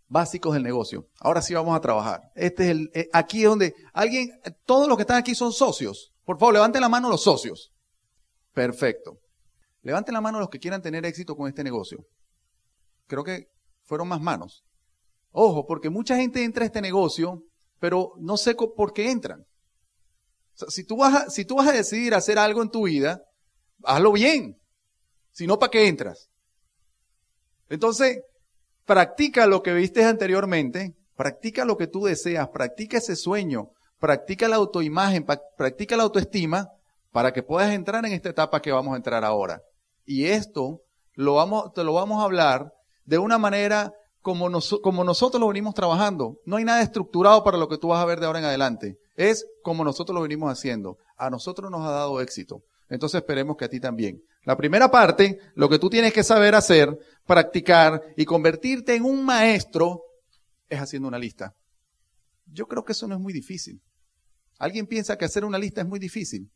Básicos 0.09 0.55
del 0.55 0.65
negocio. 0.65 1.07
Ahora 1.21 1.43
sí 1.43 1.55
vamos 1.55 1.77
a 1.77 1.81
trabajar. 1.81 2.23
Este 2.35 2.65
es 2.65 2.71
el, 2.71 2.91
eh, 2.93 3.09
aquí 3.13 3.45
es 3.45 3.49
donde 3.49 3.75
alguien, 3.93 4.33
todos 4.67 4.89
los 4.89 4.97
que 4.97 5.03
están 5.03 5.19
aquí 5.19 5.37
son 5.37 5.53
socios. 5.53 6.11
Por 6.25 6.39
favor, 6.39 6.55
levanten 6.55 6.81
la 6.81 6.89
mano 6.89 7.09
los 7.09 7.23
socios. 7.23 7.73
Perfecto. 8.53 9.19
Levanten 9.83 10.15
la 10.15 10.21
mano 10.21 10.39
los 10.39 10.49
que 10.49 10.59
quieran 10.59 10.83
tener 10.83 11.05
éxito 11.05 11.37
con 11.37 11.49
este 11.49 11.65
negocio. 11.65 12.05
Creo 13.07 13.25
que 13.25 13.49
fueron 13.83 14.09
más 14.09 14.21
manos. 14.21 14.65
Ojo, 15.31 15.67
porque 15.67 15.91
mucha 15.91 16.17
gente 16.17 16.43
entra 16.43 16.63
a 16.63 16.67
este 16.67 16.81
negocio, 16.81 17.43
pero 17.79 18.13
no 18.19 18.37
sé 18.37 18.55
por 18.55 18.93
qué 18.93 19.11
entran 19.11 19.45
si, 20.69 20.85
tú 20.85 20.97
vas 20.97 21.15
a, 21.15 21.31
si 21.31 21.45
tú 21.45 21.57
vas 21.57 21.69
a 21.69 21.73
decidir 21.73 22.15
hacer 22.15 22.39
algo 22.39 22.63
en 22.63 22.71
tu 22.71 22.85
vida, 22.85 23.23
hazlo 23.83 24.13
bien. 24.13 24.57
Si 25.33 25.47
no, 25.47 25.59
¿para 25.59 25.71
qué 25.71 25.89
entras? 25.89 26.29
Entonces, 27.69 28.21
practica 28.85 29.47
lo 29.47 29.63
que 29.63 29.73
viste 29.73 30.05
anteriormente, 30.05 30.95
practica 31.17 31.65
lo 31.65 31.77
que 31.77 31.87
tú 31.87 32.05
deseas, 32.05 32.49
practica 32.51 32.99
ese 32.99 33.17
sueño, 33.17 33.71
practica 34.05 34.49
la 34.49 34.57
autoimagen, 34.57 35.25
practica 35.57 35.97
la 35.97 36.03
autoestima 36.03 36.69
para 37.11 37.33
que 37.33 37.43
puedas 37.43 37.73
entrar 37.73 38.05
en 38.05 38.13
esta 38.13 38.29
etapa 38.29 38.61
que 38.61 38.71
vamos 38.71 38.93
a 38.93 38.99
entrar 38.99 39.25
ahora. 39.25 39.63
Y 40.05 40.27
esto 40.27 40.83
lo 41.15 41.37
vamos, 41.37 41.73
te 41.73 41.83
lo 41.83 41.95
vamos 41.95 42.21
a 42.21 42.25
hablar 42.25 42.75
de 43.07 43.17
una 43.17 43.39
manera 43.39 43.95
como, 44.21 44.51
como 44.83 45.05
nosotros 45.05 45.41
lo 45.41 45.49
venimos 45.49 45.73
trabajando. 45.73 46.37
No 46.45 46.57
hay 46.57 46.65
nada 46.65 46.83
estructurado 46.83 47.43
para 47.45 47.57
lo 47.57 47.67
que 47.67 47.79
tú 47.79 47.89
vas 47.89 48.03
a 48.03 48.05
ver 48.05 48.21
de 48.21 48.27
ahora 48.27 48.41
en 48.41 48.45
adelante. 48.45 48.99
Es 49.17 49.47
como 49.63 49.85
nosotros 49.85 50.15
lo 50.15 50.21
venimos 50.21 50.53
haciendo. 50.53 50.99
A 51.17 51.31
nosotros 51.31 51.71
nos 51.71 51.81
ha 51.81 51.91
dado 51.91 52.21
éxito. 52.21 52.63
Entonces 52.91 53.23
esperemos 53.23 53.57
que 53.57 53.65
a 53.65 53.71
ti 53.71 53.81
también. 53.81 54.21
La 54.43 54.59
primera 54.59 54.91
parte, 54.91 55.39
lo 55.55 55.71
que 55.71 55.79
tú 55.79 55.89
tienes 55.89 56.13
que 56.13 56.23
saber 56.23 56.55
hacer, 56.55 56.95
practicar 57.27 58.03
y 58.19 58.27
convertirte 58.27 58.97
en 58.97 59.07
un 59.07 59.25
maestro, 59.25 60.03
es 60.69 60.79
haciendo 60.79 61.09
una 61.09 61.19
lista. 61.19 61.55
Yo 62.53 62.67
creo 62.69 62.85
que 62.85 62.93
eso 62.93 63.09
no 63.09 63.15
es 63.15 63.21
muy 63.23 63.33
difícil. 63.33 63.81
¿Alguien 64.59 64.87
piensa 64.87 65.17
que 65.17 65.25
hacer 65.25 65.45
una 65.45 65.59
lista 65.59 65.81
es 65.81 65.87
muy 65.87 65.99
difícil? 65.99 66.51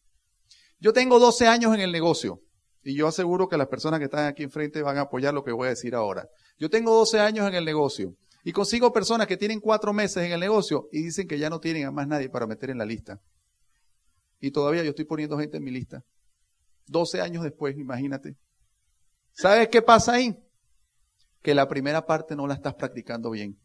Yo 0.78 0.93
tengo 0.93 1.19
12 1.19 1.47
años 1.47 1.75
en 1.75 1.81
el 1.81 1.90
negocio 1.90 2.40
y 2.83 2.95
yo 2.95 3.09
aseguro 3.09 3.49
que 3.49 3.57
las 3.57 3.67
personas 3.67 3.99
que 3.99 4.05
están 4.05 4.26
aquí 4.26 4.45
enfrente 4.45 4.83
van 4.83 4.99
a 4.99 5.02
apoyar 5.02 5.35
lo 5.35 5.43
que 5.43 5.52
voy 5.52 5.67
a 5.67 5.71
decir 5.71 5.95
ahora. 5.95 6.28
Yo 6.59 6.71
tengo 6.71 6.95
12 6.95 7.21
años 7.21 7.49
en 7.49 7.55
el 7.55 7.64
negocio 7.64 8.14
y 8.45 8.52
consigo 8.52 8.93
personas 8.93 9.26
que 9.26 9.37
tienen 9.37 9.61
cuatro 9.61 9.93
meses 9.93 10.25
en 10.25 10.33
el 10.33 10.40
negocio 10.40 10.88
y 10.93 11.02
dicen 11.02 11.26
que 11.26 11.38
ya 11.38 11.50
no 11.50 11.61
tienen 11.61 11.87
a 11.87 11.90
más 11.90 12.07
nadie 12.07 12.28
para 12.28 12.47
meter 12.47 12.71
en 12.71 12.78
la 12.78 12.87
lista. 12.87 13.21
Y 14.40 14.52
todavía 14.52 14.85
yo 14.85 14.90
estoy 14.90 15.05
poniendo 15.05 15.38
gente 15.38 15.57
en 15.57 15.64
mi 15.64 15.71
lista. 15.71 16.05
12 16.87 17.21
años 17.21 17.43
después, 17.43 17.76
imagínate. 17.76 18.37
¿Sabes 19.33 19.69
qué 19.69 19.83
pasa 19.83 20.14
ahí? 20.14 20.37
Que 21.43 21.55
la 21.55 21.69
primera 21.69 22.07
parte 22.07 22.37
no 22.37 22.47
la 22.47 22.55
estás 22.55 22.75
practicando 22.75 23.31
bien. 23.31 23.59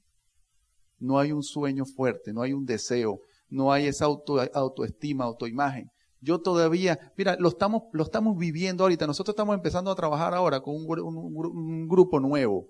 No 0.99 1.19
hay 1.19 1.31
un 1.31 1.43
sueño 1.43 1.85
fuerte, 1.85 2.33
no 2.33 2.41
hay 2.41 2.53
un 2.53 2.65
deseo, 2.65 3.21
no 3.53 3.71
hay 3.71 3.85
esa 3.85 4.05
auto, 4.05 4.41
autoestima, 4.53 5.25
autoimagen. 5.25 5.91
Yo 6.19 6.39
todavía, 6.39 6.99
mira, 7.17 7.35
lo 7.39 7.49
estamos, 7.49 7.83
lo 7.91 8.03
estamos 8.03 8.37
viviendo 8.37 8.83
ahorita. 8.83 9.05
Nosotros 9.05 9.33
estamos 9.33 9.55
empezando 9.55 9.91
a 9.91 9.95
trabajar 9.95 10.33
ahora 10.33 10.61
con 10.61 10.75
un, 10.75 11.87
grupo 11.87 12.19
nuevo. 12.19 12.67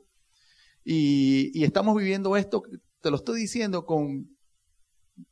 Y, 0.83 1.57
y, 1.57 1.63
estamos 1.63 1.95
viviendo 1.95 2.35
esto, 2.35 2.63
te 3.01 3.09
lo 3.09 3.15
estoy 3.15 3.39
diciendo 3.39 3.85
con, 3.85 4.27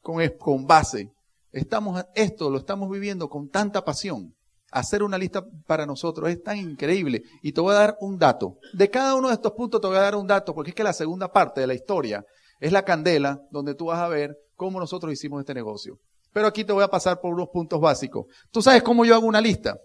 con, 0.01 0.25
con 0.39 0.65
base. 0.65 1.12
Estamos, 1.51 2.01
esto 2.15 2.50
lo 2.50 2.58
estamos 2.58 2.89
viviendo 2.89 3.27
con 3.27 3.50
tanta 3.50 3.84
pasión. 3.84 4.34
Hacer 4.72 5.03
una 5.03 5.17
lista 5.17 5.46
para 5.67 5.86
nosotros 5.86 6.29
es 6.29 6.41
tan 6.41 6.58
increíble. 6.58 7.24
Y 7.41 7.51
te 7.51 7.60
voy 7.60 7.75
a 7.75 7.79
dar 7.79 7.98
un 8.00 8.17
dato. 8.17 8.58
De 8.72 8.89
cada 8.89 9.15
uno 9.15 9.27
de 9.27 9.34
estos 9.34 9.51
puntos 9.51 9.81
te 9.81 9.88
voy 9.88 9.98
a 9.98 10.01
dar 10.01 10.15
un 10.15 10.27
dato, 10.27 10.55
porque 10.55 10.70
es 10.70 10.75
que 10.75 10.84
la 10.84 10.93
segunda 10.93 11.29
parte 11.29 11.60
de 11.60 11.67
la 11.67 11.74
historia 11.74 12.24
es 12.61 12.71
la 12.71 12.85
candela 12.85 13.41
donde 13.49 13.75
tú 13.75 13.87
vas 13.87 13.99
a 13.99 14.07
ver 14.07 14.37
cómo 14.55 14.79
nosotros 14.79 15.11
hicimos 15.11 15.41
este 15.41 15.53
negocio. 15.53 15.97
Pero 16.31 16.47
aquí 16.47 16.63
te 16.63 16.71
voy 16.71 16.83
a 16.83 16.87
pasar 16.87 17.19
por 17.19 17.33
unos 17.33 17.49
puntos 17.49 17.81
básicos. 17.81 18.27
Tú 18.51 18.61
sabes 18.61 18.83
cómo 18.83 19.03
yo 19.03 19.15
hago 19.15 19.25
una 19.25 19.41
lista. 19.41 19.77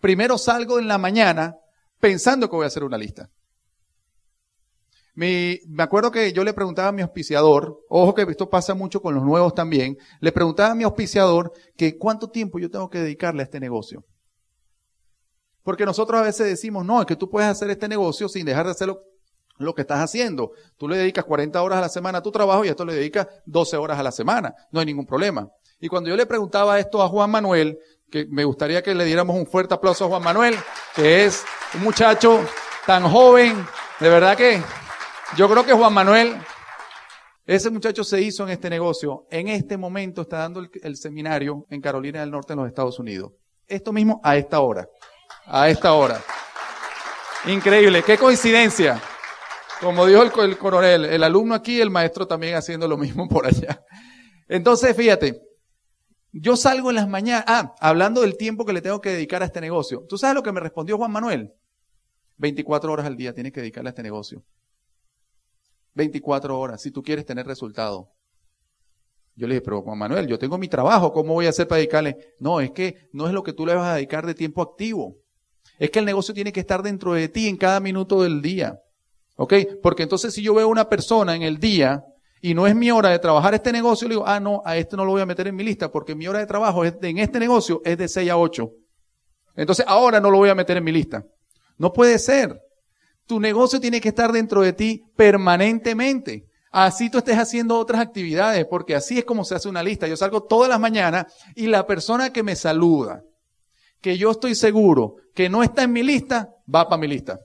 Primero 0.00 0.38
salgo 0.38 0.78
en 0.78 0.88
la 0.88 0.98
mañana 0.98 1.54
pensando 2.00 2.48
que 2.48 2.56
voy 2.56 2.64
a 2.64 2.68
hacer 2.68 2.82
una 2.82 2.98
lista. 2.98 3.28
me 5.14 5.60
acuerdo 5.78 6.10
que 6.10 6.32
yo 6.32 6.42
le 6.42 6.54
preguntaba 6.54 6.88
a 6.88 6.92
mi 6.92 7.02
auspiciador, 7.02 7.78
ojo 7.90 8.14
que 8.14 8.22
esto 8.22 8.48
pasa 8.48 8.74
mucho 8.74 9.02
con 9.02 9.14
los 9.14 9.22
nuevos 9.22 9.54
también, 9.54 9.98
le 10.20 10.32
preguntaba 10.32 10.70
a 10.70 10.74
mi 10.74 10.84
auspiciador 10.84 11.52
que 11.76 11.98
cuánto 11.98 12.30
tiempo 12.30 12.58
yo 12.58 12.70
tengo 12.70 12.88
que 12.88 13.00
dedicarle 13.00 13.42
a 13.42 13.44
este 13.44 13.60
negocio. 13.60 14.02
Porque 15.62 15.84
nosotros 15.84 16.18
a 16.18 16.24
veces 16.24 16.46
decimos, 16.46 16.86
no, 16.86 17.00
es 17.00 17.06
que 17.06 17.16
tú 17.16 17.28
puedes 17.28 17.50
hacer 17.50 17.68
este 17.68 17.86
negocio 17.86 18.26
sin 18.30 18.46
dejar 18.46 18.64
de 18.64 18.72
hacerlo 18.72 19.02
lo 19.60 19.74
que 19.74 19.82
estás 19.82 20.00
haciendo. 20.00 20.52
Tú 20.76 20.88
le 20.88 20.96
dedicas 20.96 21.24
40 21.24 21.62
horas 21.62 21.78
a 21.78 21.82
la 21.82 21.88
semana 21.88 22.18
a 22.18 22.22
tu 22.22 22.32
trabajo 22.32 22.64
y 22.64 22.68
esto 22.68 22.84
le 22.84 22.94
dedicas 22.94 23.28
12 23.46 23.76
horas 23.76 23.98
a 23.98 24.02
la 24.02 24.10
semana. 24.10 24.54
No 24.72 24.80
hay 24.80 24.86
ningún 24.86 25.06
problema. 25.06 25.48
Y 25.78 25.88
cuando 25.88 26.10
yo 26.10 26.16
le 26.16 26.26
preguntaba 26.26 26.78
esto 26.78 27.02
a 27.02 27.08
Juan 27.08 27.30
Manuel, 27.30 27.78
que 28.10 28.26
me 28.28 28.44
gustaría 28.44 28.82
que 28.82 28.94
le 28.94 29.04
diéramos 29.04 29.36
un 29.36 29.46
fuerte 29.46 29.74
aplauso 29.74 30.06
a 30.06 30.08
Juan 30.08 30.22
Manuel, 30.22 30.56
que 30.94 31.24
es 31.24 31.44
un 31.74 31.82
muchacho 31.82 32.40
tan 32.86 33.04
joven, 33.04 33.66
de 34.00 34.08
verdad 34.08 34.36
que 34.36 34.62
yo 35.36 35.48
creo 35.48 35.64
que 35.64 35.72
Juan 35.72 35.92
Manuel, 35.92 36.36
ese 37.46 37.70
muchacho 37.70 38.02
se 38.02 38.20
hizo 38.20 38.44
en 38.44 38.50
este 38.50 38.68
negocio, 38.70 39.26
en 39.30 39.48
este 39.48 39.76
momento 39.76 40.22
está 40.22 40.38
dando 40.38 40.66
el 40.82 40.96
seminario 40.96 41.66
en 41.70 41.80
Carolina 41.80 42.20
del 42.20 42.30
Norte 42.30 42.54
en 42.54 42.60
los 42.60 42.68
Estados 42.68 42.98
Unidos. 42.98 43.32
Esto 43.66 43.92
mismo 43.92 44.20
a 44.24 44.36
esta 44.36 44.60
hora, 44.60 44.88
a 45.46 45.68
esta 45.68 45.92
hora. 45.92 46.20
Increíble, 47.46 48.02
qué 48.02 48.18
coincidencia. 48.18 49.00
Como 49.80 50.04
dijo 50.04 50.22
el, 50.42 50.58
coronel, 50.58 51.06
el 51.06 51.22
alumno 51.24 51.54
aquí, 51.54 51.80
el 51.80 51.90
maestro 51.90 52.26
también 52.26 52.54
haciendo 52.54 52.86
lo 52.86 52.98
mismo 52.98 53.26
por 53.28 53.46
allá. 53.46 53.82
Entonces, 54.46 54.94
fíjate, 54.94 55.40
yo 56.32 56.56
salgo 56.56 56.90
en 56.90 56.96
las 56.96 57.08
mañanas, 57.08 57.44
ah, 57.46 57.74
hablando 57.80 58.20
del 58.20 58.36
tiempo 58.36 58.66
que 58.66 58.74
le 58.74 58.82
tengo 58.82 59.00
que 59.00 59.10
dedicar 59.10 59.42
a 59.42 59.46
este 59.46 59.60
negocio. 59.60 60.04
¿Tú 60.06 60.18
sabes 60.18 60.34
lo 60.34 60.42
que 60.42 60.52
me 60.52 60.60
respondió 60.60 60.98
Juan 60.98 61.10
Manuel? 61.10 61.54
24 62.36 62.92
horas 62.92 63.06
al 63.06 63.16
día 63.16 63.32
tienes 63.32 63.52
que 63.52 63.60
dedicarle 63.60 63.88
a 63.88 63.92
este 63.92 64.02
negocio. 64.02 64.44
24 65.94 66.58
horas, 66.58 66.82
si 66.82 66.90
tú 66.90 67.02
quieres 67.02 67.24
tener 67.24 67.46
resultado. 67.46 68.12
Yo 69.34 69.46
le 69.46 69.54
dije, 69.54 69.62
pero 69.62 69.80
Juan 69.80 69.98
Manuel, 69.98 70.26
yo 70.26 70.38
tengo 70.38 70.58
mi 70.58 70.68
trabajo, 70.68 71.12
¿cómo 71.12 71.32
voy 71.32 71.46
a 71.46 71.50
hacer 71.50 71.66
para 71.66 71.78
dedicarle? 71.78 72.34
No, 72.38 72.60
es 72.60 72.70
que 72.72 73.08
no 73.12 73.26
es 73.26 73.32
lo 73.32 73.42
que 73.42 73.54
tú 73.54 73.64
le 73.64 73.74
vas 73.74 73.88
a 73.88 73.94
dedicar 73.94 74.26
de 74.26 74.34
tiempo 74.34 74.60
activo. 74.60 75.16
Es 75.78 75.90
que 75.90 76.00
el 76.00 76.04
negocio 76.04 76.34
tiene 76.34 76.52
que 76.52 76.60
estar 76.60 76.82
dentro 76.82 77.14
de 77.14 77.28
ti 77.28 77.48
en 77.48 77.56
cada 77.56 77.80
minuto 77.80 78.22
del 78.22 78.42
día. 78.42 78.78
¿Ok? 79.42 79.54
Porque 79.82 80.02
entonces 80.02 80.34
si 80.34 80.42
yo 80.42 80.52
veo 80.52 80.68
una 80.68 80.90
persona 80.90 81.34
en 81.34 81.40
el 81.40 81.56
día 81.56 82.04
y 82.42 82.52
no 82.52 82.66
es 82.66 82.76
mi 82.76 82.90
hora 82.90 83.08
de 83.08 83.18
trabajar 83.18 83.54
este 83.54 83.72
negocio, 83.72 84.06
le 84.06 84.16
digo, 84.16 84.26
ah, 84.26 84.38
no, 84.38 84.60
a 84.66 84.76
este 84.76 84.98
no 84.98 85.04
lo 85.06 85.12
voy 85.12 85.22
a 85.22 85.26
meter 85.26 85.48
en 85.48 85.56
mi 85.56 85.64
lista 85.64 85.90
porque 85.90 86.14
mi 86.14 86.28
hora 86.28 86.40
de 86.40 86.46
trabajo 86.46 86.84
en 86.84 87.16
este 87.16 87.38
negocio 87.38 87.80
es 87.82 87.96
de 87.96 88.06
6 88.06 88.30
a 88.30 88.36
8. 88.36 88.70
Entonces 89.56 89.86
ahora 89.88 90.20
no 90.20 90.30
lo 90.30 90.36
voy 90.36 90.50
a 90.50 90.54
meter 90.54 90.76
en 90.76 90.84
mi 90.84 90.92
lista. 90.92 91.24
No 91.78 91.90
puede 91.90 92.18
ser. 92.18 92.60
Tu 93.24 93.40
negocio 93.40 93.80
tiene 93.80 93.98
que 93.98 94.10
estar 94.10 94.30
dentro 94.30 94.60
de 94.60 94.74
ti 94.74 95.04
permanentemente. 95.16 96.44
Así 96.70 97.08
tú 97.08 97.16
estés 97.16 97.38
haciendo 97.38 97.78
otras 97.78 98.02
actividades, 98.02 98.66
porque 98.66 98.94
así 98.94 99.20
es 99.20 99.24
como 99.24 99.46
se 99.46 99.54
hace 99.54 99.70
una 99.70 99.82
lista. 99.82 100.06
Yo 100.06 100.18
salgo 100.18 100.42
todas 100.42 100.68
las 100.68 100.78
mañanas 100.78 101.32
y 101.56 101.66
la 101.66 101.86
persona 101.86 102.30
que 102.30 102.42
me 102.42 102.56
saluda, 102.56 103.22
que 104.02 104.18
yo 104.18 104.32
estoy 104.32 104.54
seguro 104.54 105.14
que 105.34 105.48
no 105.48 105.62
está 105.62 105.84
en 105.84 105.92
mi 105.92 106.02
lista, 106.02 106.50
va 106.72 106.86
para 106.90 107.00
mi 107.00 107.08
lista. 107.08 107.40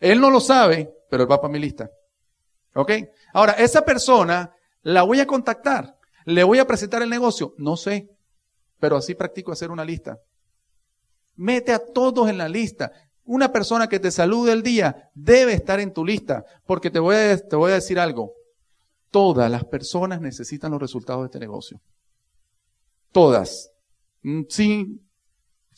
Él 0.00 0.20
no 0.20 0.30
lo 0.30 0.40
sabe, 0.40 0.90
pero 1.10 1.24
él 1.24 1.30
va 1.30 1.40
para 1.40 1.52
mi 1.52 1.58
lista. 1.58 1.90
¿Ok? 2.74 2.92
Ahora, 3.34 3.52
esa 3.52 3.84
persona 3.84 4.54
la 4.82 5.02
voy 5.02 5.20
a 5.20 5.26
contactar. 5.26 5.98
¿Le 6.24 6.44
voy 6.44 6.58
a 6.58 6.66
presentar 6.66 7.02
el 7.02 7.10
negocio? 7.10 7.54
No 7.58 7.76
sé, 7.76 8.08
pero 8.78 8.96
así 8.96 9.14
practico 9.14 9.52
hacer 9.52 9.70
una 9.70 9.84
lista. 9.84 10.18
Mete 11.36 11.72
a 11.72 11.78
todos 11.78 12.28
en 12.28 12.38
la 12.38 12.48
lista. 12.48 12.92
Una 13.24 13.52
persona 13.52 13.88
que 13.88 14.00
te 14.00 14.10
salude 14.10 14.52
el 14.52 14.62
día 14.62 15.10
debe 15.14 15.52
estar 15.52 15.80
en 15.80 15.92
tu 15.92 16.04
lista, 16.04 16.44
porque 16.66 16.90
te 16.90 16.98
voy 16.98 17.16
a, 17.16 17.38
te 17.38 17.56
voy 17.56 17.72
a 17.72 17.76
decir 17.76 17.98
algo. 17.98 18.32
Todas 19.10 19.50
las 19.50 19.64
personas 19.64 20.20
necesitan 20.20 20.70
los 20.70 20.80
resultados 20.80 21.22
de 21.22 21.26
este 21.26 21.40
negocio. 21.40 21.80
Todas. 23.12 23.70
Mm, 24.22 24.42
sin 24.48 25.09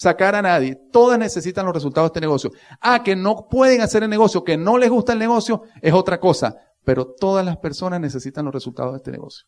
sacar 0.03 0.35
a 0.35 0.43
nadie. 0.43 0.77
Todas 0.91 1.19
necesitan 1.19 1.65
los 1.65 1.75
resultados 1.75 2.09
de 2.09 2.19
este 2.19 2.21
negocio. 2.21 2.51
Ah, 2.81 3.03
que 3.03 3.17
no 3.17 3.49
pueden 3.49 3.81
hacer 3.81 4.03
el 4.03 4.11
negocio, 4.11 4.45
que 4.45 4.57
no 4.57 4.77
les 4.77 4.91
gusta 4.91 5.13
el 5.13 5.19
negocio, 5.19 5.63
es 5.81 5.93
otra 5.93 6.19
cosa. 6.19 6.57
Pero 6.85 7.07
todas 7.07 7.45
las 7.47 7.57
personas 7.59 8.01
necesitan 8.01 8.45
los 8.45 8.53
resultados 8.53 8.93
de 8.93 8.97
este 8.99 9.13
negocio. 9.13 9.47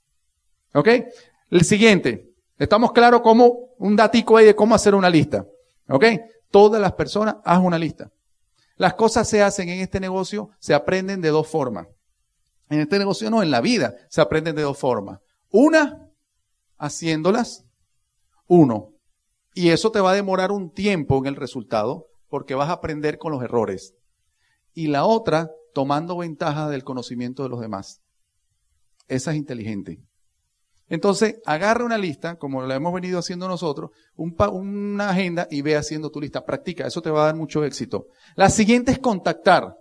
¿Ok? 0.73 0.89
El 1.51 1.65
siguiente. 1.65 2.31
Estamos 2.57 2.93
claros 2.93 3.21
como 3.21 3.75
un 3.79 3.97
datico 3.97 4.37
ahí 4.37 4.47
de 4.47 4.55
cómo 4.55 4.75
hacer 4.75 4.95
una 4.95 5.11
lista. 5.11 5.45
¿Ok? 5.89 6.05
Todas 6.51 6.81
las 6.81 6.93
personas, 6.93 7.37
haz 7.45 7.59
una 7.59 7.79
lista. 7.79 8.11
Las 8.77 8.95
cosas 8.95 9.29
se 9.29 9.43
hacen 9.43 9.69
en 9.69 9.81
este 9.81 9.99
negocio, 10.01 10.51
se 10.61 10.73
aprenden 10.73 11.21
de 11.21 11.29
dos 11.31 11.49
formas. 11.49 11.89
En 12.71 12.81
este 12.81 12.99
negocio 12.99 13.29
no, 13.29 13.43
en 13.43 13.51
la 13.51 13.61
vida 13.61 13.95
se 14.09 14.21
aprenden 14.21 14.55
de 14.55 14.63
dos 14.63 14.79
formas. 14.79 15.19
Una, 15.51 16.09
haciéndolas. 16.79 17.65
Uno, 18.47 18.94
y 19.55 19.71
eso 19.71 19.91
te 19.93 20.01
va 20.01 20.11
a 20.11 20.15
demorar 20.15 20.51
un 20.51 20.71
tiempo 20.71 21.17
en 21.19 21.27
el 21.27 21.37
resultado 21.37 22.09
porque 22.29 22.57
vas 22.57 22.69
a 22.69 22.75
aprender 22.75 23.19
con 23.19 23.33
los 23.33 23.43
errores. 23.43 23.95
Y 24.75 24.89
la 24.89 25.05
otra, 25.05 25.51
tomando 25.73 26.19
ventaja 26.19 26.69
del 26.69 26.83
conocimiento 26.83 27.45
de 27.45 27.49
los 27.49 27.61
demás. 27.61 28.01
Esa 29.07 29.31
es 29.31 29.37
inteligente. 29.37 30.01
Entonces, 30.89 31.37
agarra 31.47 31.85
una 31.85 31.97
lista, 31.97 32.37
como 32.37 32.63
la 32.63 32.75
hemos 32.75 32.93
venido 32.93 33.19
haciendo 33.19 33.49
nosotros, 33.49 33.91
una 34.17 35.11
agenda 35.11 35.47
y 35.51 35.63
ve 35.63 35.77
haciendo 35.77 36.11
tu 36.11 36.21
lista. 36.21 36.45
Practica, 36.45 36.87
eso 36.87 37.01
te 37.01 37.11
va 37.11 37.23
a 37.23 37.27
dar 37.27 37.37
mucho 37.37 37.65
éxito. 37.65 38.07
La 38.35 38.51
siguiente 38.51 38.91
es 38.91 38.99
contactar. 38.99 39.77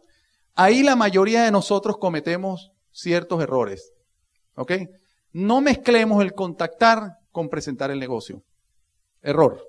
Ahí 0.53 0.83
la 0.83 0.95
mayoría 0.95 1.43
de 1.43 1.51
nosotros 1.51 1.97
cometemos 1.97 2.71
ciertos 2.91 3.41
errores. 3.41 3.91
¿Ok? 4.55 4.73
No 5.31 5.61
mezclemos 5.61 6.21
el 6.21 6.33
contactar 6.33 7.17
con 7.31 7.49
presentar 7.49 7.89
el 7.89 7.99
negocio. 7.99 8.43
Error. 9.23 9.59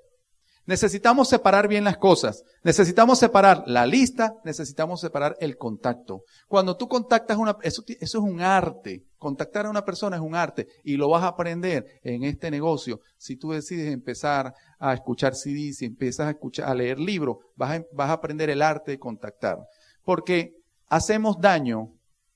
Necesitamos 0.66 1.28
separar 1.28 1.68
bien 1.68 1.84
las 1.84 1.98
cosas. 1.98 2.42
Necesitamos 2.62 3.18
separar 3.18 3.64
la 3.66 3.86
lista, 3.86 4.32
necesitamos 4.44 5.00
separar 5.00 5.36
el 5.40 5.58
contacto. 5.58 6.22
Cuando 6.48 6.76
tú 6.76 6.88
contactas 6.88 7.36
una, 7.36 7.56
eso, 7.62 7.82
eso 7.86 8.18
es 8.18 8.24
un 8.24 8.40
arte. 8.40 9.02
Contactar 9.18 9.66
a 9.66 9.70
una 9.70 9.84
persona 9.84 10.16
es 10.16 10.22
un 10.22 10.34
arte 10.34 10.66
y 10.82 10.96
lo 10.96 11.10
vas 11.10 11.22
a 11.22 11.28
aprender 11.28 11.84
en 12.02 12.24
este 12.24 12.50
negocio. 12.50 13.00
Si 13.18 13.36
tú 13.36 13.50
decides 13.50 13.92
empezar 13.92 14.54
a 14.78 14.94
escuchar 14.94 15.34
CDs, 15.34 15.78
si 15.78 15.84
empiezas 15.84 16.28
a 16.28 16.30
escuchar, 16.30 16.68
a 16.68 16.74
leer 16.74 16.98
libros, 16.98 17.36
vas 17.56 17.78
a, 17.78 17.84
vas 17.92 18.08
a 18.08 18.14
aprender 18.14 18.48
el 18.48 18.62
arte 18.62 18.92
de 18.92 18.98
contactar. 18.98 19.58
Porque 20.02 20.54
hacemos 20.88 21.38
daño 21.40 21.92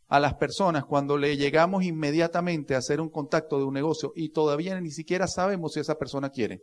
a 0.07 0.21
las 0.21 0.35
personas 0.35 0.85
cuando 0.85 1.17
le 1.17 1.37
llegamos 1.37 1.85
inmediatamente 1.85 2.75
a 2.75 2.79
hacer 2.79 3.01
un 3.01 3.11
contacto 3.11 3.59
de 3.59 3.65
un 3.65 3.75
negocio 3.75 4.13
y 4.15 4.31
todavía 4.31 4.79
ni 4.81 4.91
siquiera 4.91 5.27
sabemos 5.27 5.75
si 5.75 5.81
esa 5.81 5.97
persona 5.97 6.31
quiere. 6.31 6.61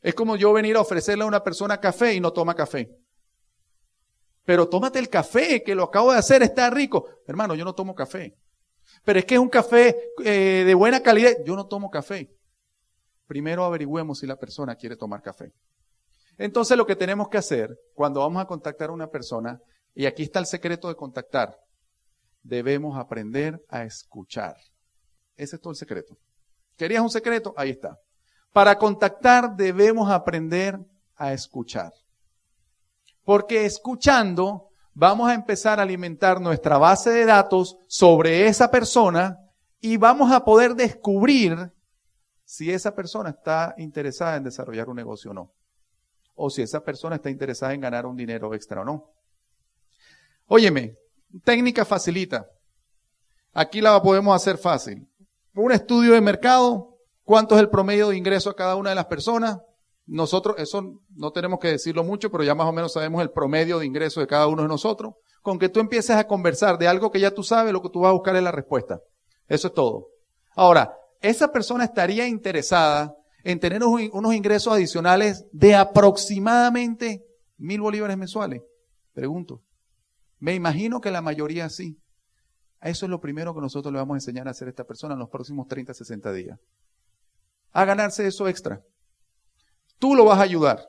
Es 0.00 0.14
como 0.14 0.36
yo 0.36 0.52
venir 0.52 0.76
a 0.76 0.80
ofrecerle 0.80 1.24
a 1.24 1.26
una 1.26 1.42
persona 1.42 1.80
café 1.80 2.14
y 2.14 2.20
no 2.20 2.32
toma 2.32 2.54
café. 2.54 2.90
Pero 4.44 4.68
tómate 4.68 4.98
el 4.98 5.08
café, 5.08 5.62
que 5.62 5.74
lo 5.74 5.84
acabo 5.84 6.12
de 6.12 6.18
hacer, 6.18 6.42
está 6.42 6.70
rico. 6.70 7.08
Hermano, 7.26 7.54
yo 7.54 7.64
no 7.64 7.74
tomo 7.74 7.94
café. 7.94 8.36
Pero 9.04 9.18
es 9.18 9.24
que 9.24 9.34
es 9.34 9.40
un 9.40 9.48
café 9.48 9.96
eh, 10.24 10.62
de 10.64 10.74
buena 10.74 11.02
calidad. 11.02 11.32
Yo 11.44 11.56
no 11.56 11.66
tomo 11.66 11.90
café. 11.90 12.30
Primero 13.26 13.64
averigüemos 13.64 14.20
si 14.20 14.26
la 14.26 14.36
persona 14.36 14.76
quiere 14.76 14.96
tomar 14.96 15.20
café. 15.20 15.52
Entonces 16.38 16.76
lo 16.76 16.86
que 16.86 16.94
tenemos 16.94 17.28
que 17.28 17.38
hacer 17.38 17.76
cuando 17.94 18.20
vamos 18.20 18.40
a 18.40 18.46
contactar 18.46 18.90
a 18.90 18.92
una 18.92 19.08
persona, 19.08 19.58
y 19.94 20.06
aquí 20.06 20.22
está 20.22 20.38
el 20.38 20.46
secreto 20.46 20.88
de 20.88 20.94
contactar, 20.94 21.58
debemos 22.42 22.96
aprender 22.96 23.60
a 23.68 23.84
escuchar. 23.84 24.54
Ese 25.36 25.56
es 25.56 25.62
todo 25.62 25.72
el 25.72 25.76
secreto. 25.76 26.16
¿Querías 26.76 27.02
un 27.02 27.10
secreto? 27.10 27.52
Ahí 27.56 27.70
está. 27.70 27.98
Para 28.56 28.78
contactar 28.78 29.54
debemos 29.54 30.10
aprender 30.10 30.80
a 31.14 31.34
escuchar. 31.34 31.92
Porque 33.22 33.66
escuchando 33.66 34.70
vamos 34.94 35.28
a 35.28 35.34
empezar 35.34 35.78
a 35.78 35.82
alimentar 35.82 36.40
nuestra 36.40 36.78
base 36.78 37.10
de 37.10 37.26
datos 37.26 37.76
sobre 37.86 38.46
esa 38.46 38.70
persona 38.70 39.38
y 39.78 39.98
vamos 39.98 40.32
a 40.32 40.42
poder 40.42 40.74
descubrir 40.74 41.70
si 42.46 42.72
esa 42.72 42.94
persona 42.94 43.28
está 43.28 43.74
interesada 43.76 44.36
en 44.36 44.44
desarrollar 44.44 44.88
un 44.88 44.96
negocio 44.96 45.32
o 45.32 45.34
no. 45.34 45.52
O 46.34 46.48
si 46.48 46.62
esa 46.62 46.82
persona 46.82 47.16
está 47.16 47.28
interesada 47.28 47.74
en 47.74 47.82
ganar 47.82 48.06
un 48.06 48.16
dinero 48.16 48.54
extra 48.54 48.80
o 48.80 48.84
no. 48.86 49.10
Óyeme, 50.46 50.96
técnica 51.44 51.84
facilita. 51.84 52.46
Aquí 53.52 53.82
la 53.82 54.02
podemos 54.02 54.34
hacer 54.34 54.56
fácil. 54.56 55.06
Un 55.54 55.72
estudio 55.72 56.14
de 56.14 56.22
mercado, 56.22 56.95
cuánto 57.26 57.56
es 57.56 57.60
el 57.60 57.68
promedio 57.68 58.08
de 58.08 58.16
ingreso 58.16 58.48
a 58.48 58.56
cada 58.56 58.76
una 58.76 58.90
de 58.90 58.96
las 58.96 59.06
personas. 59.06 59.58
Nosotros, 60.06 60.54
eso 60.58 61.02
no 61.10 61.32
tenemos 61.32 61.58
que 61.58 61.68
decirlo 61.68 62.04
mucho, 62.04 62.30
pero 62.30 62.44
ya 62.44 62.54
más 62.54 62.68
o 62.68 62.72
menos 62.72 62.92
sabemos 62.92 63.20
el 63.20 63.30
promedio 63.30 63.80
de 63.80 63.86
ingreso 63.86 64.20
de 64.20 64.28
cada 64.28 64.46
uno 64.46 64.62
de 64.62 64.68
nosotros. 64.68 65.14
Con 65.42 65.58
que 65.58 65.68
tú 65.68 65.80
empieces 65.80 66.16
a 66.16 66.26
conversar 66.26 66.78
de 66.78 66.88
algo 66.88 67.10
que 67.10 67.20
ya 67.20 67.32
tú 67.32 67.42
sabes, 67.42 67.72
lo 67.72 67.82
que 67.82 67.90
tú 67.90 68.00
vas 68.00 68.10
a 68.10 68.14
buscar 68.14 68.36
es 68.36 68.42
la 68.42 68.52
respuesta. 68.52 69.00
Eso 69.48 69.66
es 69.68 69.74
todo. 69.74 70.06
Ahora, 70.54 70.94
esa 71.20 71.50
persona 71.50 71.84
estaría 71.84 72.26
interesada 72.28 73.12
en 73.42 73.58
tener 73.58 73.82
unos 73.82 74.34
ingresos 74.34 74.72
adicionales 74.72 75.44
de 75.52 75.74
aproximadamente 75.74 77.24
mil 77.58 77.80
bolívares 77.80 78.16
mensuales. 78.16 78.62
Pregunto. 79.12 79.62
Me 80.38 80.54
imagino 80.54 81.00
que 81.00 81.10
la 81.10 81.22
mayoría 81.22 81.68
sí. 81.68 81.98
Eso 82.80 83.06
es 83.06 83.10
lo 83.10 83.20
primero 83.20 83.52
que 83.54 83.60
nosotros 83.60 83.92
le 83.92 83.98
vamos 83.98 84.14
a 84.14 84.18
enseñar 84.18 84.46
a 84.46 84.52
hacer 84.52 84.68
a 84.68 84.70
esta 84.70 84.84
persona 84.84 85.14
en 85.14 85.20
los 85.20 85.28
próximos 85.28 85.66
30, 85.66 85.92
60 85.92 86.32
días. 86.32 86.58
A 87.72 87.84
ganarse 87.84 88.26
eso 88.26 88.48
extra. 88.48 88.80
Tú 89.98 90.14
lo 90.14 90.24
vas 90.24 90.38
a 90.38 90.42
ayudar. 90.42 90.86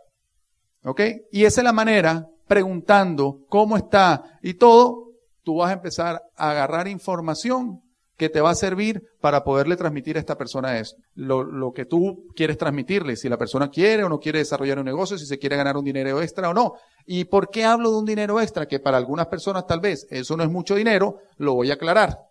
¿Ok? 0.84 1.01
Y 1.31 1.46
esa 1.46 1.62
es 1.62 1.65
la 1.65 1.74
manera, 1.74 2.27
preguntando 2.48 3.39
cómo 3.50 3.77
está 3.77 4.39
y 4.41 4.53
todo, 4.53 5.12
tú 5.43 5.57
vas 5.57 5.69
a 5.69 5.74
empezar 5.74 6.22
a 6.36 6.51
agarrar 6.51 6.88
información 6.88 7.81
que 8.17 8.29
te 8.29 8.41
va 8.41 8.50
a 8.50 8.55
servir 8.55 9.03
para 9.22 9.43
poderle 9.43 9.77
transmitir 9.77 10.17
a 10.17 10.19
esta 10.19 10.38
persona 10.38 10.79
eso. 10.79 10.96
Lo, 11.13 11.43
lo, 11.43 11.72
que 11.72 11.86
tú 11.86 12.25
quieres 12.36 12.57
transmitirle, 12.57 13.15
si 13.15 13.29
la 13.29 13.38
persona 13.38 13.69
quiere 13.69 14.03
o 14.03 14.10
no 14.10 14.19
quiere 14.19 14.39
desarrollar 14.39 14.79
un 14.79 14.86
negocio, 14.86 15.17
si 15.17 15.25
se 15.25 15.38
quiere 15.38 15.55
ganar 15.55 15.77
un 15.77 15.86
dinero 15.86 16.22
extra 16.22 16.50
o 16.50 16.53
no. 16.53 16.74
¿Y 17.05 17.25
por 17.25 17.50
qué 17.50 17.63
hablo 17.63 17.91
de 17.91 18.00
un 18.00 18.05
dinero 18.05 18.41
extra? 18.41 18.67
Que 18.67 18.79
para 18.79 18.98
algunas 18.98 19.27
personas 19.27 19.67
tal 19.67 19.79
vez 19.79 20.07
eso 20.10 20.36
no 20.36 20.43
es 20.43 20.50
mucho 20.50 20.75
dinero, 20.75 21.19
lo 21.38 21.53
voy 21.53 21.69
a 21.69 21.75
aclarar. 21.75 22.26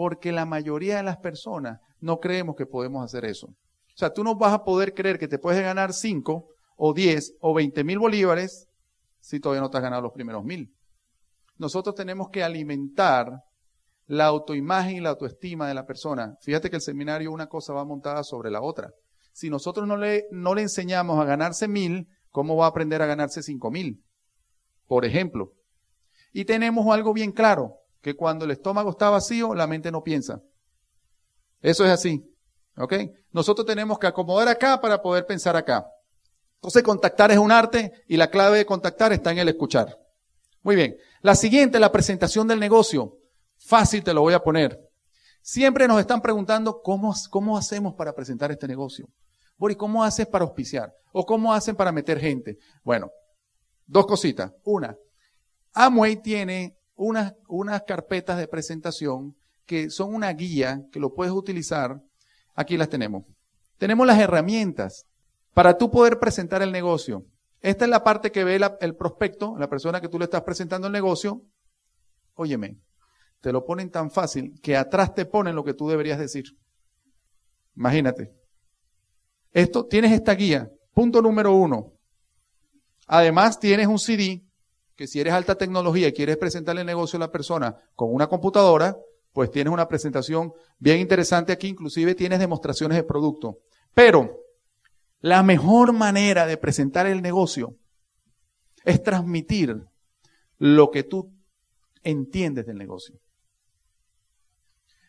Porque 0.00 0.32
la 0.32 0.46
mayoría 0.46 0.96
de 0.96 1.02
las 1.02 1.18
personas 1.18 1.78
no 2.00 2.20
creemos 2.20 2.56
que 2.56 2.64
podemos 2.64 3.04
hacer 3.04 3.26
eso. 3.26 3.48
O 3.48 3.96
sea, 3.96 4.14
tú 4.14 4.24
no 4.24 4.34
vas 4.34 4.54
a 4.54 4.64
poder 4.64 4.94
creer 4.94 5.18
que 5.18 5.28
te 5.28 5.38
puedes 5.38 5.62
ganar 5.62 5.92
5 5.92 6.46
o 6.78 6.94
10 6.94 7.34
o 7.38 7.52
20 7.52 7.84
mil 7.84 7.98
bolívares 7.98 8.66
si 9.20 9.40
todavía 9.40 9.60
no 9.60 9.68
te 9.68 9.76
has 9.76 9.82
ganado 9.82 10.00
los 10.00 10.12
primeros 10.12 10.42
mil. 10.42 10.74
Nosotros 11.58 11.94
tenemos 11.94 12.30
que 12.30 12.42
alimentar 12.42 13.42
la 14.06 14.24
autoimagen 14.24 14.96
y 14.96 15.00
la 15.00 15.10
autoestima 15.10 15.68
de 15.68 15.74
la 15.74 15.84
persona. 15.84 16.34
Fíjate 16.40 16.70
que 16.70 16.76
el 16.76 16.82
seminario 16.82 17.30
una 17.30 17.48
cosa 17.48 17.74
va 17.74 17.84
montada 17.84 18.24
sobre 18.24 18.50
la 18.50 18.62
otra. 18.62 18.92
Si 19.34 19.50
nosotros 19.50 19.86
no 19.86 19.98
le, 19.98 20.24
no 20.30 20.54
le 20.54 20.62
enseñamos 20.62 21.20
a 21.20 21.26
ganarse 21.26 21.68
mil, 21.68 22.08
¿cómo 22.30 22.56
va 22.56 22.64
a 22.64 22.68
aprender 22.70 23.02
a 23.02 23.06
ganarse 23.06 23.42
cinco 23.42 23.70
mil? 23.70 24.02
Por 24.86 25.04
ejemplo. 25.04 25.52
Y 26.32 26.46
tenemos 26.46 26.86
algo 26.90 27.12
bien 27.12 27.32
claro, 27.32 27.79
que 28.00 28.14
cuando 28.14 28.44
el 28.44 28.50
estómago 28.50 28.90
está 28.90 29.10
vacío, 29.10 29.54
la 29.54 29.66
mente 29.66 29.90
no 29.90 30.02
piensa. 30.02 30.42
Eso 31.60 31.84
es 31.84 31.90
así. 31.90 32.24
¿Ok? 32.76 32.94
Nosotros 33.32 33.66
tenemos 33.66 33.98
que 33.98 34.06
acomodar 34.06 34.48
acá 34.48 34.80
para 34.80 35.02
poder 35.02 35.26
pensar 35.26 35.56
acá. 35.56 35.86
Entonces, 36.56 36.82
contactar 36.82 37.30
es 37.30 37.38
un 37.38 37.52
arte 37.52 38.04
y 38.06 38.16
la 38.16 38.30
clave 38.30 38.58
de 38.58 38.66
contactar 38.66 39.12
está 39.12 39.32
en 39.32 39.38
el 39.38 39.48
escuchar. 39.48 39.98
Muy 40.62 40.76
bien. 40.76 40.96
La 41.22 41.34
siguiente, 41.34 41.78
la 41.78 41.92
presentación 41.92 42.46
del 42.46 42.60
negocio. 42.60 43.16
Fácil 43.56 44.02
te 44.02 44.14
lo 44.14 44.22
voy 44.22 44.34
a 44.34 44.42
poner. 44.42 44.78
Siempre 45.42 45.88
nos 45.88 46.00
están 46.00 46.20
preguntando 46.20 46.80
cómo, 46.82 47.14
cómo 47.30 47.56
hacemos 47.56 47.94
para 47.94 48.14
presentar 48.14 48.50
este 48.50 48.68
negocio. 48.68 49.08
Boris, 49.56 49.76
¿cómo 49.76 50.04
haces 50.04 50.26
para 50.26 50.44
auspiciar? 50.44 50.94
¿O 51.12 51.24
cómo 51.24 51.52
hacen 51.52 51.76
para 51.76 51.92
meter 51.92 52.18
gente? 52.18 52.58
Bueno, 52.82 53.10
dos 53.86 54.06
cositas. 54.06 54.52
Una, 54.64 54.96
Amway 55.72 56.16
tiene 56.16 56.76
unas, 57.00 57.34
unas 57.48 57.82
carpetas 57.84 58.36
de 58.36 58.46
presentación 58.46 59.34
que 59.64 59.88
son 59.88 60.14
una 60.14 60.30
guía 60.34 60.82
que 60.92 61.00
lo 61.00 61.14
puedes 61.14 61.32
utilizar. 61.32 61.98
Aquí 62.54 62.76
las 62.76 62.90
tenemos. 62.90 63.24
Tenemos 63.78 64.06
las 64.06 64.18
herramientas 64.18 65.06
para 65.54 65.78
tú 65.78 65.90
poder 65.90 66.18
presentar 66.18 66.60
el 66.60 66.72
negocio. 66.72 67.24
Esta 67.62 67.86
es 67.86 67.90
la 67.90 68.04
parte 68.04 68.30
que 68.30 68.44
ve 68.44 68.60
el 68.80 68.96
prospecto, 68.96 69.56
la 69.58 69.68
persona 69.68 70.00
que 70.00 70.08
tú 70.08 70.18
le 70.18 70.24
estás 70.24 70.42
presentando 70.42 70.88
el 70.88 70.92
negocio. 70.92 71.42
Óyeme, 72.34 72.76
te 73.40 73.50
lo 73.50 73.64
ponen 73.64 73.90
tan 73.90 74.10
fácil 74.10 74.60
que 74.62 74.76
atrás 74.76 75.14
te 75.14 75.24
ponen 75.24 75.56
lo 75.56 75.64
que 75.64 75.72
tú 75.72 75.88
deberías 75.88 76.18
decir. 76.18 76.44
Imagínate. 77.76 78.30
Esto, 79.52 79.86
tienes 79.86 80.12
esta 80.12 80.34
guía. 80.34 80.70
Punto 80.92 81.22
número 81.22 81.54
uno. 81.54 81.94
Además, 83.06 83.58
tienes 83.58 83.86
un 83.86 83.98
CD 83.98 84.42
que 85.00 85.06
si 85.06 85.18
eres 85.18 85.32
alta 85.32 85.56
tecnología 85.56 86.08
y 86.08 86.12
quieres 86.12 86.36
presentarle 86.36 86.82
el 86.82 86.86
negocio 86.86 87.16
a 87.16 87.20
la 87.20 87.32
persona 87.32 87.74
con 87.94 88.12
una 88.12 88.26
computadora, 88.26 88.98
pues 89.32 89.50
tienes 89.50 89.72
una 89.72 89.88
presentación 89.88 90.52
bien 90.78 91.00
interesante 91.00 91.52
aquí, 91.52 91.68
inclusive 91.68 92.14
tienes 92.14 92.38
demostraciones 92.38 92.98
de 92.98 93.02
producto. 93.02 93.60
Pero 93.94 94.36
la 95.20 95.42
mejor 95.42 95.94
manera 95.94 96.44
de 96.44 96.58
presentar 96.58 97.06
el 97.06 97.22
negocio 97.22 97.78
es 98.84 99.02
transmitir 99.02 99.86
lo 100.58 100.90
que 100.90 101.02
tú 101.02 101.32
entiendes 102.02 102.66
del 102.66 102.76
negocio. 102.76 103.18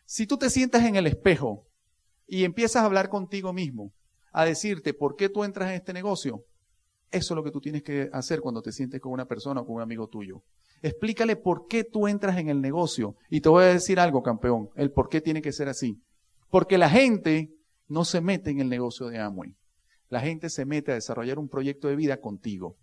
Si 0.06 0.26
tú 0.26 0.38
te 0.38 0.48
sientas 0.48 0.86
en 0.86 0.96
el 0.96 1.06
espejo 1.06 1.66
y 2.26 2.44
empiezas 2.44 2.82
a 2.82 2.86
hablar 2.86 3.10
contigo 3.10 3.52
mismo, 3.52 3.92
a 4.32 4.46
decirte 4.46 4.94
por 4.94 5.16
qué 5.16 5.28
tú 5.28 5.44
entras 5.44 5.68
en 5.68 5.74
este 5.74 5.92
negocio, 5.92 6.46
eso 7.12 7.34
es 7.34 7.36
lo 7.36 7.44
que 7.44 7.50
tú 7.50 7.60
tienes 7.60 7.82
que 7.82 8.08
hacer 8.12 8.40
cuando 8.40 8.62
te 8.62 8.72
sientes 8.72 9.00
con 9.00 9.12
una 9.12 9.26
persona 9.26 9.60
o 9.60 9.66
con 9.66 9.76
un 9.76 9.82
amigo 9.82 10.08
tuyo. 10.08 10.42
Explícale 10.80 11.36
por 11.36 11.66
qué 11.68 11.84
tú 11.84 12.08
entras 12.08 12.38
en 12.38 12.48
el 12.48 12.60
negocio. 12.60 13.16
Y 13.28 13.42
te 13.42 13.50
voy 13.50 13.64
a 13.64 13.68
decir 13.68 14.00
algo, 14.00 14.22
campeón, 14.22 14.70
el 14.74 14.90
por 14.90 15.08
qué 15.08 15.20
tiene 15.20 15.42
que 15.42 15.52
ser 15.52 15.68
así. 15.68 16.02
Porque 16.50 16.78
la 16.78 16.88
gente 16.88 17.54
no 17.86 18.04
se 18.04 18.20
mete 18.20 18.50
en 18.50 18.60
el 18.60 18.68
negocio 18.68 19.08
de 19.08 19.18
Amway. 19.18 19.54
La 20.08 20.20
gente 20.20 20.48
se 20.48 20.64
mete 20.64 20.90
a 20.90 20.94
desarrollar 20.94 21.38
un 21.38 21.48
proyecto 21.48 21.86
de 21.86 21.96
vida 21.96 22.18
contigo. 22.18 22.76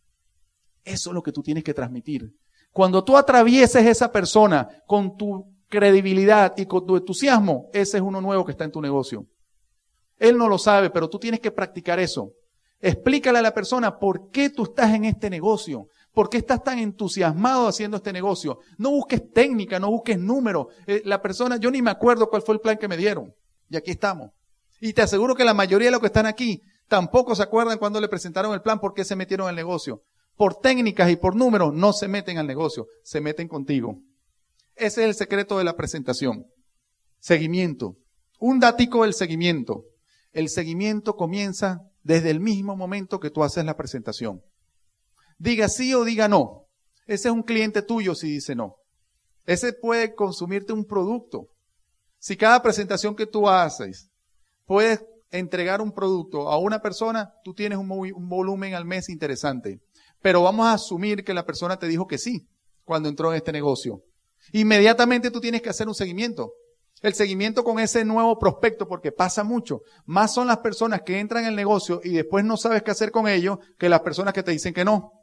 Eso 0.84 1.10
es 1.10 1.13
lo 1.13 1.24
que 1.24 1.32
tú 1.32 1.42
tienes 1.42 1.63
que 1.63 1.74
transmitir. 1.74 2.32
Cuando 2.72 3.04
tú 3.04 3.18
atravieses 3.18 3.86
esa 3.86 4.12
persona 4.12 4.68
con 4.86 5.18
tu 5.18 5.46
credibilidad 5.68 6.54
y 6.56 6.68
con 6.68 6.86
tu 6.86 6.98
entusiasmo, 6.98 7.70
ese 7.74 7.98
es 7.98 8.04
uno 8.04 8.22
nuevo 8.22 8.46
que 8.46 8.52
está 8.52 8.63
en 8.63 8.72
tu 8.72 8.82
negocio. 8.82 9.26
Él 10.18 10.38
no 10.38 10.48
lo 10.48 10.58
sabe, 10.58 10.89
pero 10.89 11.10
tú 11.10 11.18
tienes 11.18 11.39
que 11.39 11.52
practicar 11.52 12.00
eso. 12.00 12.34
Explícale 12.82 13.39
a 13.39 13.42
la 13.42 13.54
persona 13.54 14.00
por 14.00 14.30
qué 14.32 14.50
tú 14.50 14.63
estás 14.63 14.94
en 14.94 15.04
este 15.04 15.30
negocio, 15.30 15.88
por 16.13 16.30
qué 16.30 16.38
estás 16.38 16.63
tan 16.63 16.80
entusiasmado 16.80 17.68
haciendo 17.68 17.98
este 17.98 18.13
negocio. 18.13 18.60
No 18.78 18.92
busques 18.92 19.32
técnica, 19.32 19.80
no 19.80 19.92
busques 19.92 20.18
números. 20.18 20.68
Eh, 20.88 21.02
la 21.06 21.22
persona, 21.22 21.58
yo 21.58 21.72
ni 21.72 21.82
me 21.82 21.92
acuerdo 21.92 22.30
cuál 22.30 22.42
fue 22.42 22.56
el 22.56 22.62
plan 22.62 22.78
que 22.78 22.88
me 22.88 22.96
dieron. 22.96 23.34
Y 23.70 23.76
aquí 23.76 23.92
estamos. 23.92 24.32
Y 24.80 24.94
te 24.94 25.02
aseguro 25.02 25.36
que 25.36 25.44
la 25.44 25.54
mayoría 25.54 25.88
de 25.88 25.92
los 25.92 26.00
que 26.00 26.08
están 26.08 26.26
aquí 26.26 26.62
tampoco 26.88 27.36
se 27.36 27.44
acuerdan 27.44 27.78
cuando 27.78 28.00
le 28.00 28.08
presentaron 28.08 28.54
el 28.54 28.62
plan 28.62 28.80
por 28.80 28.94
qué 28.94 29.04
se 29.04 29.15
metieron 29.15 29.50
al 29.50 29.56
negocio. 29.56 30.04
Por 30.38 30.56
técnicas 30.56 31.10
y 31.12 31.18
por 31.18 31.36
números 31.36 31.74
no 31.74 31.92
se 31.92 32.08
meten 32.08 32.38
al 32.38 32.48
negocio, 32.48 32.88
se 33.04 33.20
meten 33.20 33.50
contigo. 33.50 34.00
Ese 34.76 35.02
es 35.02 35.10
el 35.10 35.15
secreto 35.15 35.58
de 35.58 35.65
la 35.65 35.76
presentación. 35.76 36.46
Seguimiento. 37.20 37.98
Un 38.39 38.62
datico 38.62 39.04
del 39.04 39.13
seguimiento. 39.13 39.84
El 40.32 40.48
seguimiento 40.48 41.18
comienza 41.18 41.82
desde 42.04 42.30
el 42.30 42.40
mismo 42.40 42.76
momento 42.76 43.20
que 43.20 43.30
tú 43.30 43.44
haces 43.44 43.66
la 43.66 43.78
presentación. 43.78 44.42
Diga 45.38 45.70
sí 45.70 45.94
o 45.94 46.04
diga 46.04 46.28
no. 46.28 46.66
Ese 47.06 47.30
es 47.30 47.34
un 47.34 47.44
cliente 47.44 47.82
tuyo 47.82 48.16
si 48.16 48.32
dice 48.32 48.56
no. 48.56 48.76
Ese 49.46 49.74
puede 49.74 50.14
consumirte 50.14 50.74
un 50.74 50.86
producto. 50.86 51.48
Si 52.20 52.38
cada 52.38 52.62
presentación 52.62 53.16
que 53.16 53.26
tú 53.26 53.50
haces 53.50 54.12
puedes 54.66 55.04
entregar 55.32 55.82
un 55.82 55.92
producto 55.92 56.50
a 56.50 56.58
una 56.58 56.82
persona, 56.82 57.34
tú 57.44 57.54
tienes 57.54 57.78
un, 57.78 57.90
un, 57.90 58.30
volumen 58.30 58.76
al 58.76 58.86
mes 58.86 59.10
interesante. 59.10 59.80
Pero 60.22 60.44
vamos 60.44 60.68
a 60.68 60.74
asumir 60.74 61.24
que 61.24 61.34
la 61.34 61.46
persona 61.46 61.78
te 61.78 61.88
dijo 61.88 62.08
que 62.08 62.18
sí 62.18 62.48
cuando 62.84 63.10
entró 63.10 63.32
en 63.32 63.38
este 63.38 63.52
negocio. 63.52 64.04
Inmediatamente 64.52 65.32
tú 65.32 65.40
tienes 65.40 65.62
que 65.62 65.70
hacer 65.70 65.88
un 65.88 65.96
seguimiento. 65.96 66.52
El 67.02 67.14
seguimiento 67.14 67.64
con 67.64 67.80
ese 67.80 68.04
nuevo 68.04 68.38
prospecto, 68.38 68.88
porque 68.88 69.12
pasa 69.12 69.44
mucho. 69.44 69.82
Más 70.06 70.34
son 70.34 70.48
las 70.48 70.58
personas 70.58 71.02
que 71.06 71.20
entran 71.20 71.44
en 71.44 71.50
el 71.50 71.56
negocio 71.56 72.02
y 72.04 72.10
después 72.12 72.44
no 72.44 72.58
sabes 72.58 72.84
qué 72.84 72.92
hacer 72.92 73.12
con 73.12 73.28
ellos 73.28 73.60
que 73.78 73.90
las 73.90 74.02
personas 74.02 74.34
que 74.34 74.44
te 74.44 74.52
dicen 74.52 74.74
que 74.74 74.84
no. 74.84 75.14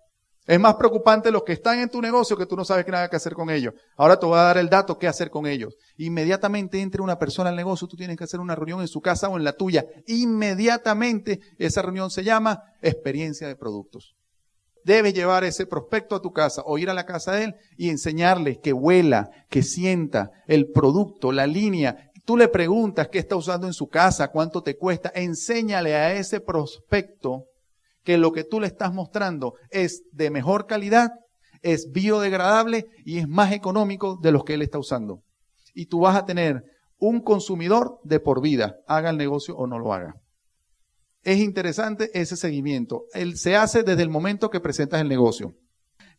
Es 0.46 0.60
más 0.60 0.76
preocupante 0.76 1.32
los 1.32 1.42
que 1.42 1.54
están 1.54 1.80
en 1.80 1.90
tu 1.90 2.00
negocio 2.00 2.36
que 2.36 2.46
tú 2.46 2.56
no 2.56 2.64
sabes 2.64 2.84
qué 2.84 2.92
nada 2.92 3.08
que 3.08 3.16
hacer 3.16 3.34
con 3.34 3.50
ellos. 3.50 3.74
Ahora 3.96 4.18
te 4.18 4.26
voy 4.26 4.38
a 4.38 4.42
dar 4.42 4.58
el 4.58 4.68
dato 4.68 4.96
qué 4.96 5.08
hacer 5.08 5.28
con 5.28 5.44
ellos. 5.46 5.74
Inmediatamente 5.96 6.80
entre 6.80 7.02
una 7.02 7.18
persona 7.18 7.50
al 7.50 7.56
negocio, 7.56 7.88
tú 7.88 7.96
tienes 7.96 8.16
que 8.16 8.24
hacer 8.24 8.38
una 8.38 8.54
reunión 8.54 8.80
en 8.80 8.86
su 8.86 9.00
casa 9.00 9.28
o 9.28 9.36
en 9.36 9.44
la 9.44 9.54
tuya. 9.54 9.84
Inmediatamente 10.06 11.40
esa 11.58 11.82
reunión 11.82 12.10
se 12.10 12.22
llama 12.22 12.62
experiencia 12.80 13.48
de 13.48 13.56
productos. 13.56 14.14
Debes 14.86 15.14
llevar 15.14 15.42
ese 15.42 15.66
prospecto 15.66 16.14
a 16.14 16.22
tu 16.22 16.32
casa 16.32 16.62
o 16.64 16.78
ir 16.78 16.88
a 16.88 16.94
la 16.94 17.04
casa 17.04 17.32
de 17.32 17.42
él 17.42 17.54
y 17.76 17.90
enseñarle 17.90 18.60
que 18.60 18.72
huela, 18.72 19.30
que 19.50 19.64
sienta 19.64 20.30
el 20.46 20.70
producto, 20.70 21.32
la 21.32 21.48
línea. 21.48 22.12
Tú 22.24 22.36
le 22.36 22.46
preguntas 22.46 23.08
qué 23.08 23.18
está 23.18 23.34
usando 23.34 23.66
en 23.66 23.72
su 23.72 23.88
casa, 23.88 24.28
cuánto 24.28 24.62
te 24.62 24.76
cuesta. 24.76 25.10
Enséñale 25.12 25.96
a 25.96 26.12
ese 26.12 26.38
prospecto 26.38 27.46
que 28.04 28.16
lo 28.16 28.30
que 28.30 28.44
tú 28.44 28.60
le 28.60 28.68
estás 28.68 28.94
mostrando 28.94 29.54
es 29.70 30.04
de 30.12 30.30
mejor 30.30 30.66
calidad, 30.66 31.10
es 31.62 31.90
biodegradable 31.90 32.86
y 33.04 33.18
es 33.18 33.26
más 33.26 33.50
económico 33.50 34.16
de 34.22 34.30
los 34.30 34.44
que 34.44 34.54
él 34.54 34.62
está 34.62 34.78
usando. 34.78 35.24
Y 35.74 35.86
tú 35.86 35.98
vas 35.98 36.14
a 36.14 36.26
tener 36.26 36.62
un 37.00 37.22
consumidor 37.22 37.98
de 38.04 38.20
por 38.20 38.40
vida, 38.40 38.76
haga 38.86 39.10
el 39.10 39.16
negocio 39.16 39.56
o 39.56 39.66
no 39.66 39.80
lo 39.80 39.92
haga. 39.92 40.14
Es 41.26 41.38
interesante 41.38 42.08
ese 42.14 42.36
seguimiento. 42.36 43.06
Él 43.12 43.36
se 43.36 43.56
hace 43.56 43.82
desde 43.82 44.04
el 44.04 44.08
momento 44.08 44.48
que 44.48 44.60
presentas 44.60 45.00
el 45.00 45.08
negocio. 45.08 45.56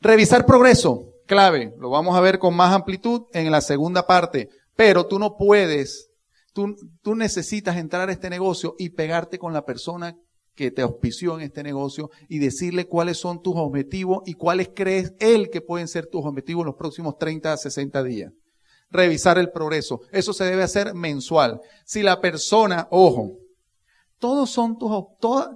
Revisar 0.01 0.45
progreso, 0.45 1.13
clave. 1.25 1.73
Lo 1.79 1.89
vamos 1.89 2.17
a 2.17 2.19
ver 2.19 2.39
con 2.39 2.53
más 2.53 2.73
amplitud 2.73 3.21
en 3.31 3.49
la 3.49 3.61
segunda 3.61 4.05
parte. 4.05 4.49
Pero 4.75 5.05
tú 5.05 5.17
no 5.17 5.37
puedes, 5.37 6.09
tú, 6.51 6.75
tú 7.01 7.15
necesitas 7.15 7.77
entrar 7.77 8.09
a 8.09 8.11
este 8.11 8.29
negocio 8.29 8.75
y 8.77 8.89
pegarte 8.89 9.39
con 9.39 9.53
la 9.53 9.63
persona 9.63 10.17
que 10.53 10.71
te 10.71 10.81
auspició 10.81 11.35
en 11.39 11.45
este 11.45 11.63
negocio 11.63 12.11
y 12.27 12.39
decirle 12.39 12.85
cuáles 12.85 13.15
son 13.15 13.41
tus 13.41 13.53
objetivos 13.55 14.23
y 14.25 14.33
cuáles 14.33 14.71
crees 14.75 15.13
él 15.19 15.49
que 15.49 15.61
pueden 15.61 15.87
ser 15.87 16.07
tus 16.07 16.25
objetivos 16.25 16.63
en 16.63 16.67
los 16.67 16.75
próximos 16.75 17.17
30 17.17 17.53
a 17.53 17.55
60 17.55 18.03
días. 18.03 18.33
Revisar 18.89 19.37
el 19.37 19.51
progreso. 19.51 20.01
Eso 20.11 20.33
se 20.33 20.43
debe 20.43 20.63
hacer 20.63 20.93
mensual. 20.93 21.61
Si 21.85 22.03
la 22.03 22.19
persona, 22.19 22.89
ojo, 22.91 23.37
todos 24.19 24.49
son 24.49 24.77
tus, 24.77 24.91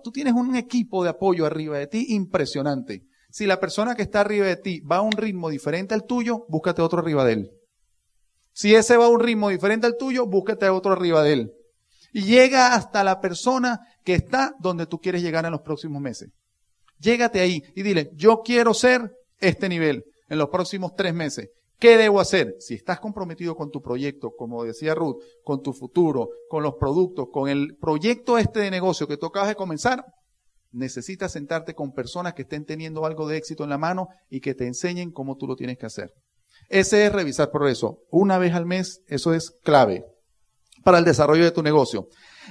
tú 0.03 0.11
tienes 0.11 0.33
un 0.33 0.55
equipo 0.55 1.03
de 1.03 1.09
apoyo 1.09 1.45
arriba 1.45 1.77
de 1.77 1.87
ti 1.87 2.07
impresionante. 2.09 3.03
Si 3.29 3.45
la 3.45 3.59
persona 3.59 3.95
que 3.95 4.01
está 4.01 4.21
arriba 4.21 4.45
de 4.45 4.57
ti 4.57 4.79
va 4.81 4.97
a 4.97 5.01
un 5.01 5.13
ritmo 5.13 5.49
diferente 5.49 5.93
al 5.93 6.05
tuyo, 6.05 6.45
búscate 6.49 6.81
otro 6.81 6.99
arriba 6.99 7.23
de 7.23 7.33
él. 7.33 7.51
Si 8.53 8.75
ese 8.75 8.97
va 8.97 9.05
a 9.05 9.09
un 9.09 9.21
ritmo 9.21 9.49
diferente 9.49 9.87
al 9.87 9.95
tuyo, 9.97 10.27
búscate 10.27 10.67
otro 10.69 10.91
arriba 10.91 11.23
de 11.23 11.33
él. 11.33 11.51
Y 12.13 12.23
llega 12.23 12.75
hasta 12.75 13.03
la 13.03 13.21
persona 13.21 13.79
que 14.03 14.15
está 14.15 14.53
donde 14.59 14.85
tú 14.85 14.99
quieres 14.99 15.21
llegar 15.21 15.45
en 15.45 15.51
los 15.51 15.61
próximos 15.61 16.01
meses. 16.01 16.29
Llégate 16.99 17.39
ahí 17.39 17.63
y 17.73 17.83
dile, 17.83 18.11
yo 18.15 18.41
quiero 18.43 18.73
ser 18.73 19.11
este 19.39 19.69
nivel 19.69 20.03
en 20.29 20.37
los 20.37 20.49
próximos 20.49 20.93
tres 20.95 21.13
meses. 21.13 21.49
¿Qué 21.81 21.97
debo 21.97 22.19
hacer? 22.19 22.57
Si 22.59 22.75
estás 22.75 22.99
comprometido 22.99 23.55
con 23.55 23.71
tu 23.71 23.81
proyecto, 23.81 24.35
como 24.37 24.63
decía 24.63 24.93
Ruth, 24.93 25.15
con 25.43 25.63
tu 25.63 25.73
futuro, 25.73 26.29
con 26.47 26.61
los 26.61 26.75
productos, 26.75 27.29
con 27.33 27.49
el 27.49 27.75
proyecto 27.75 28.37
este 28.37 28.59
de 28.59 28.69
negocio 28.69 29.07
que 29.07 29.17
tú 29.17 29.25
acabas 29.25 29.49
de 29.49 29.55
comenzar, 29.55 30.05
necesitas 30.71 31.31
sentarte 31.31 31.73
con 31.73 31.91
personas 31.91 32.35
que 32.35 32.43
estén 32.43 32.65
teniendo 32.65 33.03
algo 33.03 33.27
de 33.27 33.37
éxito 33.37 33.63
en 33.63 33.71
la 33.71 33.79
mano 33.79 34.09
y 34.29 34.41
que 34.41 34.53
te 34.53 34.67
enseñen 34.67 35.11
cómo 35.11 35.37
tú 35.37 35.47
lo 35.47 35.55
tienes 35.55 35.79
que 35.79 35.87
hacer. 35.87 36.11
Ese 36.69 37.07
es 37.07 37.11
revisar 37.11 37.49
progreso. 37.49 37.97
Una 38.11 38.37
vez 38.37 38.53
al 38.53 38.67
mes, 38.67 39.01
eso 39.07 39.33
es 39.33 39.49
clave 39.63 40.05
para 40.83 40.99
el 40.99 41.03
desarrollo 41.03 41.45
de 41.45 41.51
tu 41.51 41.63
negocio. 41.63 42.09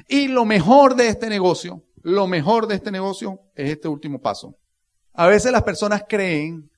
Y 0.08 0.26
lo 0.26 0.44
mejor 0.44 0.96
de 0.96 1.06
este 1.06 1.28
negocio, 1.28 1.84
lo 2.02 2.26
mejor 2.26 2.66
de 2.66 2.74
este 2.74 2.90
negocio 2.90 3.38
es 3.54 3.70
este 3.70 3.86
último 3.86 4.20
paso. 4.20 4.56
A 5.12 5.28
veces 5.28 5.52
las 5.52 5.62
personas 5.62 6.02
creen 6.08 6.69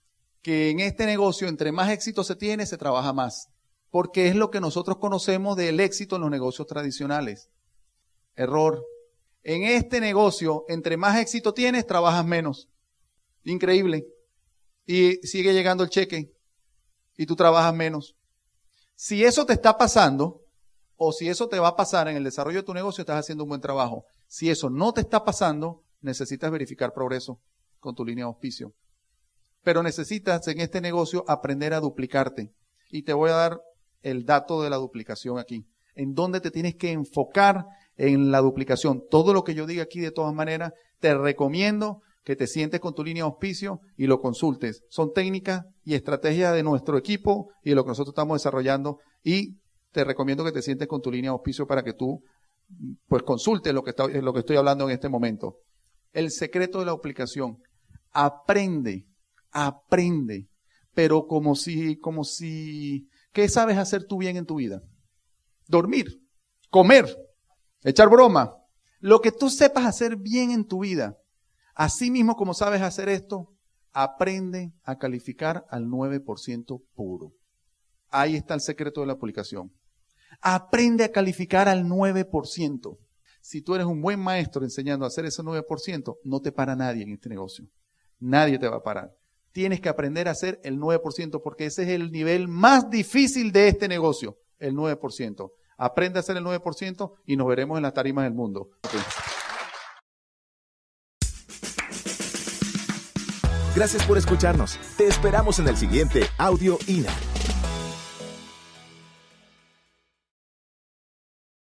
que 0.43 0.71
en 0.71 0.81
este 0.81 1.07
negocio, 1.07 1.49
entre 1.49 1.73
más 1.73 1.91
éxito 1.91 2.25
se 2.25 2.37
tiene, 2.37 2.67
se 2.67 2.77
trabaja 2.77 3.13
más. 3.13 3.49
Porque 3.91 4.29
es 4.29 4.35
lo 4.35 4.51
que 4.51 4.61
nosotros 4.61 4.99
conocemos 4.99 5.57
del 5.57 5.79
éxito 5.81 6.17
en 6.17 6.23
los 6.23 6.31
negocios 6.31 6.67
tradicionales. 6.67 7.49
Error. 8.35 8.85
En 9.45 9.65
este 9.65 10.01
negocio, 10.01 10.65
entre 10.69 10.97
más 10.97 11.19
éxito 11.19 11.55
tienes, 11.55 11.87
trabajas 11.87 12.25
menos. 12.25 12.69
Increíble. 13.45 14.07
Y 14.87 15.15
sigue 15.27 15.53
llegando 15.53 15.85
el 15.85 15.91
cheque. 15.91 16.33
Y 17.17 17.27
tú 17.27 17.37
trabajas 17.37 17.75
menos. 17.75 18.17
Si 18.95 19.25
eso 19.25 19.47
te 19.47 19.53
está 19.53 19.77
pasando, 19.77 20.43
o 20.97 21.13
si 21.13 21.29
eso 21.29 21.49
te 21.49 21.59
va 21.59 21.69
a 21.69 21.77
pasar 21.77 22.09
en 22.09 22.17
el 22.17 22.25
desarrollo 22.25 22.61
de 22.61 22.67
tu 22.67 22.75
negocio, 22.75 23.03
estás 23.03 23.19
haciendo 23.19 23.45
un 23.45 23.49
buen 23.49 23.61
trabajo. 23.61 24.07
Si 24.27 24.51
eso 24.51 24.71
no 24.71 24.93
te 24.93 25.03
está 25.03 25.25
pasando, 25.25 25.85
necesitas 26.01 26.51
verificar 26.51 26.93
progreso 26.93 27.41
con 27.81 27.95
tu 27.95 28.05
línea 28.05 28.25
de 28.25 28.29
auspicio. 28.29 28.73
Pero 29.62 29.83
necesitas 29.83 30.46
en 30.48 30.61
este 30.61 30.81
negocio 30.81 31.25
aprender 31.29 31.75
a 31.75 31.81
duplicarte. 31.81 32.53
Y 32.90 33.03
te 33.03 33.12
voy 33.12 33.31
a 33.31 33.35
dar 33.35 33.61
el 34.03 34.25
dato 34.25 34.62
de 34.62 34.70
la 34.70 34.77
duplicación 34.77 35.38
aquí. 35.38 35.64
En 35.94 36.14
dónde 36.14 36.40
te 36.40 36.51
tienes 36.51 36.75
que 36.75 36.90
enfocar 36.90 37.64
en 37.96 38.31
la 38.31 38.40
duplicación. 38.40 39.03
Todo 39.11 39.33
lo 39.33 39.44
que 39.44 39.55
yo 39.55 39.66
diga 39.66 39.83
aquí, 39.83 40.01
de 40.01 40.11
todas 40.11 40.35
maneras, 40.35 40.72
te 40.98 41.14
recomiendo 41.14 42.01
que 42.25 42.37
te 42.37 42.46
sientes 42.46 42.81
con 42.81 42.94
tu 42.94 43.05
línea 43.05 43.25
de 43.25 43.31
auspicio 43.31 43.81
y 43.96 44.07
lo 44.07 44.20
consultes. 44.20 44.85
Son 44.88 45.12
técnicas 45.12 45.64
y 45.85 45.94
estrategias 45.94 46.55
de 46.55 46.62
nuestro 46.62 46.96
equipo 46.96 47.51
y 47.62 47.70
de 47.70 47.77
lo 47.77 47.85
que 47.85 47.88
nosotros 47.88 48.12
estamos 48.12 48.40
desarrollando 48.40 48.98
y 49.25 49.57
te 49.90 50.05
recomiendo 50.05 50.44
que 50.44 50.53
te 50.53 50.62
sientes 50.62 50.88
con 50.88 51.03
tu 51.03 51.11
línea 51.11 51.31
de 51.31 51.35
auspicio 51.35 51.66
para 51.66 51.83
que 51.83 51.92
tú 51.92 52.22
pues 53.07 53.22
consultes 53.22 53.75
lo 53.75 53.83
que, 53.83 53.90
está, 53.90 54.07
lo 54.09 54.33
que 54.33 54.40
estoy 54.40 54.57
hablando 54.57 54.88
en 54.88 54.94
este 54.94 55.09
momento. 55.09 55.59
El 56.12 56.31
secreto 56.31 56.79
de 56.79 56.87
la 56.87 56.92
aplicación. 56.92 57.59
Aprende, 58.12 59.07
aprende, 59.53 60.49
pero 60.95 61.27
como 61.27 61.55
si, 61.55 61.97
como 61.99 62.25
si, 62.25 63.09
¿qué 63.33 63.49
sabes 63.49 63.79
hacer 63.79 64.05
tú 64.05 64.19
bien 64.19 64.37
en 64.37 64.47
tu 64.47 64.57
vida? 64.57 64.83
Dormir, 65.69 66.21
comer, 66.71 67.07
echar 67.85 68.09
broma. 68.09 68.57
Lo 68.99 69.21
que 69.21 69.33
tú 69.33 69.51
sepas 69.51 69.85
hacer 69.85 70.17
bien 70.17 70.51
en 70.51 70.67
tu 70.67 70.81
vida, 70.81 71.17
así 71.75 72.11
mismo 72.11 72.37
como 72.37 72.55
sabes 72.55 72.83
hacer 72.83 73.09
esto, 73.09 73.55
aprende 73.93 74.73
a 74.85 74.99
calificar 74.99 75.67
al 75.71 75.87
9% 75.87 76.83
puro. 76.95 77.33
Ahí 78.11 78.37
está 78.37 78.55
el 78.55 78.61
secreto 78.61 79.01
de 79.01 79.07
la 79.07 79.15
aplicación. 79.15 79.73
Aprende 80.41 81.05
a 81.05 81.12
calificar 81.12 81.69
al 81.69 81.85
9%. 81.85 82.99
Si 83.41 83.62
tú 83.62 83.75
eres 83.75 83.87
un 83.87 84.01
buen 84.01 84.21
maestro 84.21 84.62
enseñando 84.62 85.05
a 85.05 85.09
hacer 85.09 85.25
ese 85.25 85.43
9%, 85.43 86.19
no 86.25 86.41
te 86.41 86.53
para 86.53 86.77
nadie 86.77 87.03
en 87.03 87.12
este 87.12 87.29
negocio. 87.29 87.67
Nadie 88.21 88.59
te 88.59 88.69
va 88.69 88.77
a 88.77 88.83
parar. 88.83 89.12
Tienes 89.53 89.81
que 89.81 89.88
aprender 89.88 90.29
a 90.29 90.33
hacer 90.33 90.61
el 90.65 90.79
9% 90.79 91.41
porque 91.43 91.67
ese 91.67 91.83
es 91.83 91.91
el 91.91 92.11
nivel 92.11 92.49
más 92.49 92.88
difícil 92.91 93.53
de 93.53 93.69
este 93.69 93.87
negocio, 93.87 94.38
el 94.59 94.75
9%. 94.75 95.53
Aprende 95.77 96.19
a 96.19 96.21
hacer 96.21 96.37
el 96.37 96.45
9% 96.45 97.12
y 97.27 97.37
nos 97.37 97.47
veremos 97.47 97.77
en 97.77 97.83
las 97.83 97.93
tarimas 97.93 98.25
del 98.25 98.35
mundo. 98.35 98.71
Gracias 103.75 104.05
por 104.05 104.19
escucharnos. 104.19 104.79
Te 104.97 105.07
esperamos 105.07 105.59
en 105.59 105.69
el 105.69 105.77
siguiente 105.77 106.25
Audio 106.38 106.79
INA. 106.87 107.32